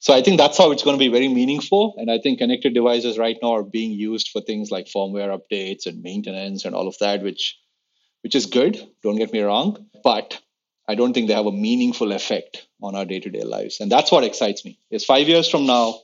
So 0.00 0.14
I 0.14 0.22
think 0.22 0.38
that's 0.38 0.58
how 0.58 0.70
it's 0.70 0.82
going 0.84 0.96
to 0.96 1.04
be 1.04 1.08
very 1.08 1.28
meaningful. 1.28 1.94
And 1.98 2.10
I 2.10 2.18
think 2.18 2.38
connected 2.38 2.74
devices 2.74 3.18
right 3.18 3.36
now 3.42 3.52
are 3.54 3.62
being 3.64 3.92
used 3.92 4.28
for 4.28 4.40
things 4.40 4.70
like 4.70 4.86
firmware 4.86 5.36
updates 5.36 5.86
and 5.86 6.02
maintenance 6.02 6.64
and 6.64 6.74
all 6.74 6.86
of 6.88 6.96
that, 7.00 7.22
which 7.22 7.58
which 8.22 8.34
is 8.34 8.46
good. 8.46 8.80
Don't 9.02 9.16
get 9.16 9.32
me 9.32 9.40
wrong, 9.40 9.86
but 10.04 10.40
I 10.88 10.94
don't 10.94 11.12
think 11.12 11.28
they 11.28 11.34
have 11.34 11.46
a 11.46 11.52
meaningful 11.52 12.12
effect 12.12 12.66
on 12.82 12.94
our 12.94 13.04
day-to-day 13.04 13.42
lives, 13.42 13.80
and 13.80 13.90
that's 13.90 14.10
what 14.10 14.24
excites 14.24 14.64
me. 14.64 14.78
Is 14.90 15.04
five 15.04 15.28
years 15.28 15.48
from 15.48 15.66
now, 15.66 16.00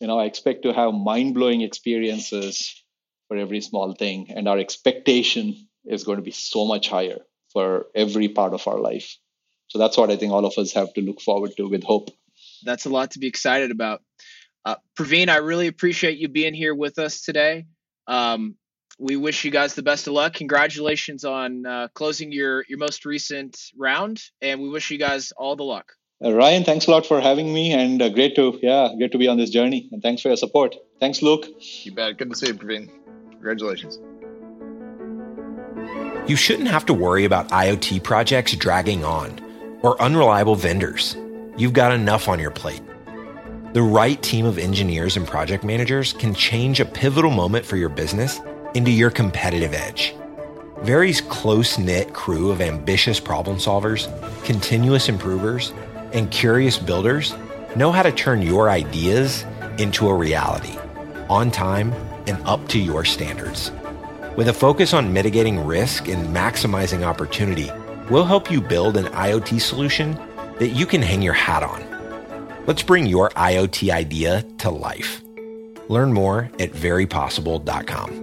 you 0.00 0.06
know, 0.06 0.18
I 0.18 0.24
expect 0.24 0.62
to 0.62 0.72
have 0.72 0.94
mind-blowing 0.94 1.62
experiences 1.62 2.84
for 3.28 3.36
every 3.36 3.60
small 3.60 3.94
thing, 3.94 4.30
and 4.30 4.48
our 4.48 4.58
expectation 4.58 5.68
is 5.84 6.04
going 6.04 6.18
to 6.18 6.22
be 6.22 6.30
so 6.30 6.66
much 6.66 6.88
higher 6.88 7.18
for 7.52 7.86
every 7.94 8.28
part 8.28 8.54
of 8.54 8.66
our 8.68 8.78
life. 8.78 9.16
So 9.68 9.78
that's 9.78 9.96
what 9.96 10.10
I 10.10 10.16
think 10.16 10.32
all 10.32 10.44
of 10.44 10.56
us 10.58 10.72
have 10.72 10.92
to 10.94 11.00
look 11.00 11.20
forward 11.20 11.52
to 11.56 11.68
with 11.68 11.82
hope. 11.82 12.10
That's 12.64 12.84
a 12.84 12.90
lot 12.90 13.12
to 13.12 13.18
be 13.18 13.26
excited 13.26 13.70
about. 13.70 14.02
Uh, 14.64 14.76
Praveen, 14.96 15.28
I 15.28 15.38
really 15.38 15.66
appreciate 15.66 16.18
you 16.18 16.28
being 16.28 16.54
here 16.54 16.74
with 16.74 16.98
us 16.98 17.22
today. 17.22 17.66
Um, 18.06 18.56
we 19.02 19.16
wish 19.16 19.44
you 19.44 19.50
guys 19.50 19.74
the 19.74 19.82
best 19.82 20.06
of 20.06 20.12
luck. 20.12 20.34
Congratulations 20.34 21.24
on 21.24 21.66
uh, 21.66 21.88
closing 21.92 22.30
your 22.30 22.64
your 22.68 22.78
most 22.78 23.04
recent 23.04 23.58
round, 23.76 24.22
and 24.40 24.62
we 24.62 24.68
wish 24.68 24.90
you 24.90 24.98
guys 24.98 25.32
all 25.36 25.56
the 25.56 25.64
luck. 25.64 25.92
Uh, 26.24 26.32
Ryan, 26.32 26.62
thanks 26.62 26.86
a 26.86 26.90
lot 26.92 27.04
for 27.04 27.20
having 27.20 27.52
me, 27.52 27.72
and 27.72 28.00
uh, 28.00 28.08
great 28.08 28.36
to 28.36 28.58
yeah, 28.62 28.90
great 28.96 29.12
to 29.12 29.18
be 29.18 29.26
on 29.26 29.36
this 29.36 29.50
journey. 29.50 29.88
And 29.90 30.00
thanks 30.00 30.22
for 30.22 30.28
your 30.28 30.36
support. 30.36 30.76
Thanks, 31.00 31.20
Luke. 31.20 31.48
You 31.84 31.92
bet. 31.92 32.16
Good 32.16 32.30
to 32.30 32.36
see 32.36 32.46
you, 32.46 32.54
Praveen. 32.54 32.88
Congratulations. 33.32 33.98
You 36.28 36.36
shouldn't 36.36 36.68
have 36.68 36.86
to 36.86 36.94
worry 36.94 37.24
about 37.24 37.48
IoT 37.48 38.04
projects 38.04 38.54
dragging 38.54 39.04
on 39.04 39.40
or 39.82 40.00
unreliable 40.00 40.54
vendors. 40.54 41.16
You've 41.56 41.72
got 41.72 41.92
enough 41.92 42.28
on 42.28 42.38
your 42.38 42.52
plate. 42.52 42.82
The 43.72 43.82
right 43.82 44.22
team 44.22 44.46
of 44.46 44.58
engineers 44.58 45.16
and 45.16 45.26
project 45.26 45.64
managers 45.64 46.12
can 46.12 46.34
change 46.34 46.78
a 46.78 46.84
pivotal 46.84 47.32
moment 47.32 47.66
for 47.66 47.76
your 47.76 47.88
business 47.88 48.40
into 48.74 48.90
your 48.90 49.10
competitive 49.10 49.74
edge. 49.74 50.14
Very's 50.82 51.20
close 51.20 51.78
knit 51.78 52.12
crew 52.12 52.50
of 52.50 52.60
ambitious 52.60 53.20
problem 53.20 53.56
solvers, 53.56 54.08
continuous 54.44 55.08
improvers, 55.08 55.72
and 56.12 56.30
curious 56.30 56.78
builders 56.78 57.34
know 57.76 57.92
how 57.92 58.02
to 58.02 58.12
turn 58.12 58.42
your 58.42 58.68
ideas 58.68 59.44
into 59.78 60.08
a 60.08 60.14
reality 60.14 60.76
on 61.28 61.50
time 61.50 61.92
and 62.26 62.36
up 62.46 62.66
to 62.68 62.78
your 62.78 63.04
standards. 63.04 63.70
With 64.36 64.48
a 64.48 64.52
focus 64.52 64.92
on 64.92 65.12
mitigating 65.12 65.64
risk 65.64 66.08
and 66.08 66.34
maximizing 66.34 67.02
opportunity, 67.02 67.70
we'll 68.10 68.24
help 68.24 68.50
you 68.50 68.60
build 68.60 68.96
an 68.96 69.06
IoT 69.06 69.60
solution 69.60 70.18
that 70.58 70.70
you 70.70 70.86
can 70.86 71.02
hang 71.02 71.22
your 71.22 71.32
hat 71.34 71.62
on. 71.62 71.82
Let's 72.66 72.82
bring 72.82 73.06
your 73.06 73.30
IoT 73.30 73.90
idea 73.90 74.42
to 74.58 74.70
life. 74.70 75.22
Learn 75.88 76.12
more 76.12 76.50
at 76.58 76.72
verypossible.com. 76.72 78.21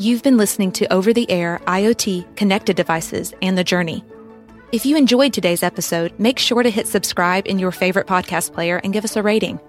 You've 0.00 0.22
been 0.22 0.38
listening 0.38 0.72
to 0.72 0.90
Over 0.90 1.12
the 1.12 1.30
Air 1.30 1.60
IoT 1.66 2.34
Connected 2.34 2.74
Devices 2.74 3.34
and 3.42 3.58
the 3.58 3.62
Journey. 3.62 4.02
If 4.72 4.86
you 4.86 4.96
enjoyed 4.96 5.34
today's 5.34 5.62
episode, 5.62 6.18
make 6.18 6.38
sure 6.38 6.62
to 6.62 6.70
hit 6.70 6.88
subscribe 6.88 7.46
in 7.46 7.58
your 7.58 7.70
favorite 7.70 8.06
podcast 8.06 8.54
player 8.54 8.80
and 8.82 8.94
give 8.94 9.04
us 9.04 9.16
a 9.16 9.22
rating. 9.22 9.60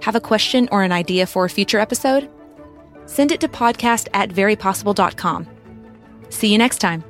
Have 0.00 0.16
a 0.16 0.20
question 0.20 0.68
or 0.72 0.82
an 0.82 0.90
idea 0.90 1.26
for 1.26 1.44
a 1.44 1.48
future 1.48 1.78
episode? 1.78 2.28
Send 3.06 3.30
it 3.30 3.38
to 3.38 3.46
podcast 3.46 4.08
at 4.12 4.30
verypossible.com. 4.30 5.46
See 6.30 6.50
you 6.50 6.58
next 6.58 6.78
time. 6.78 7.04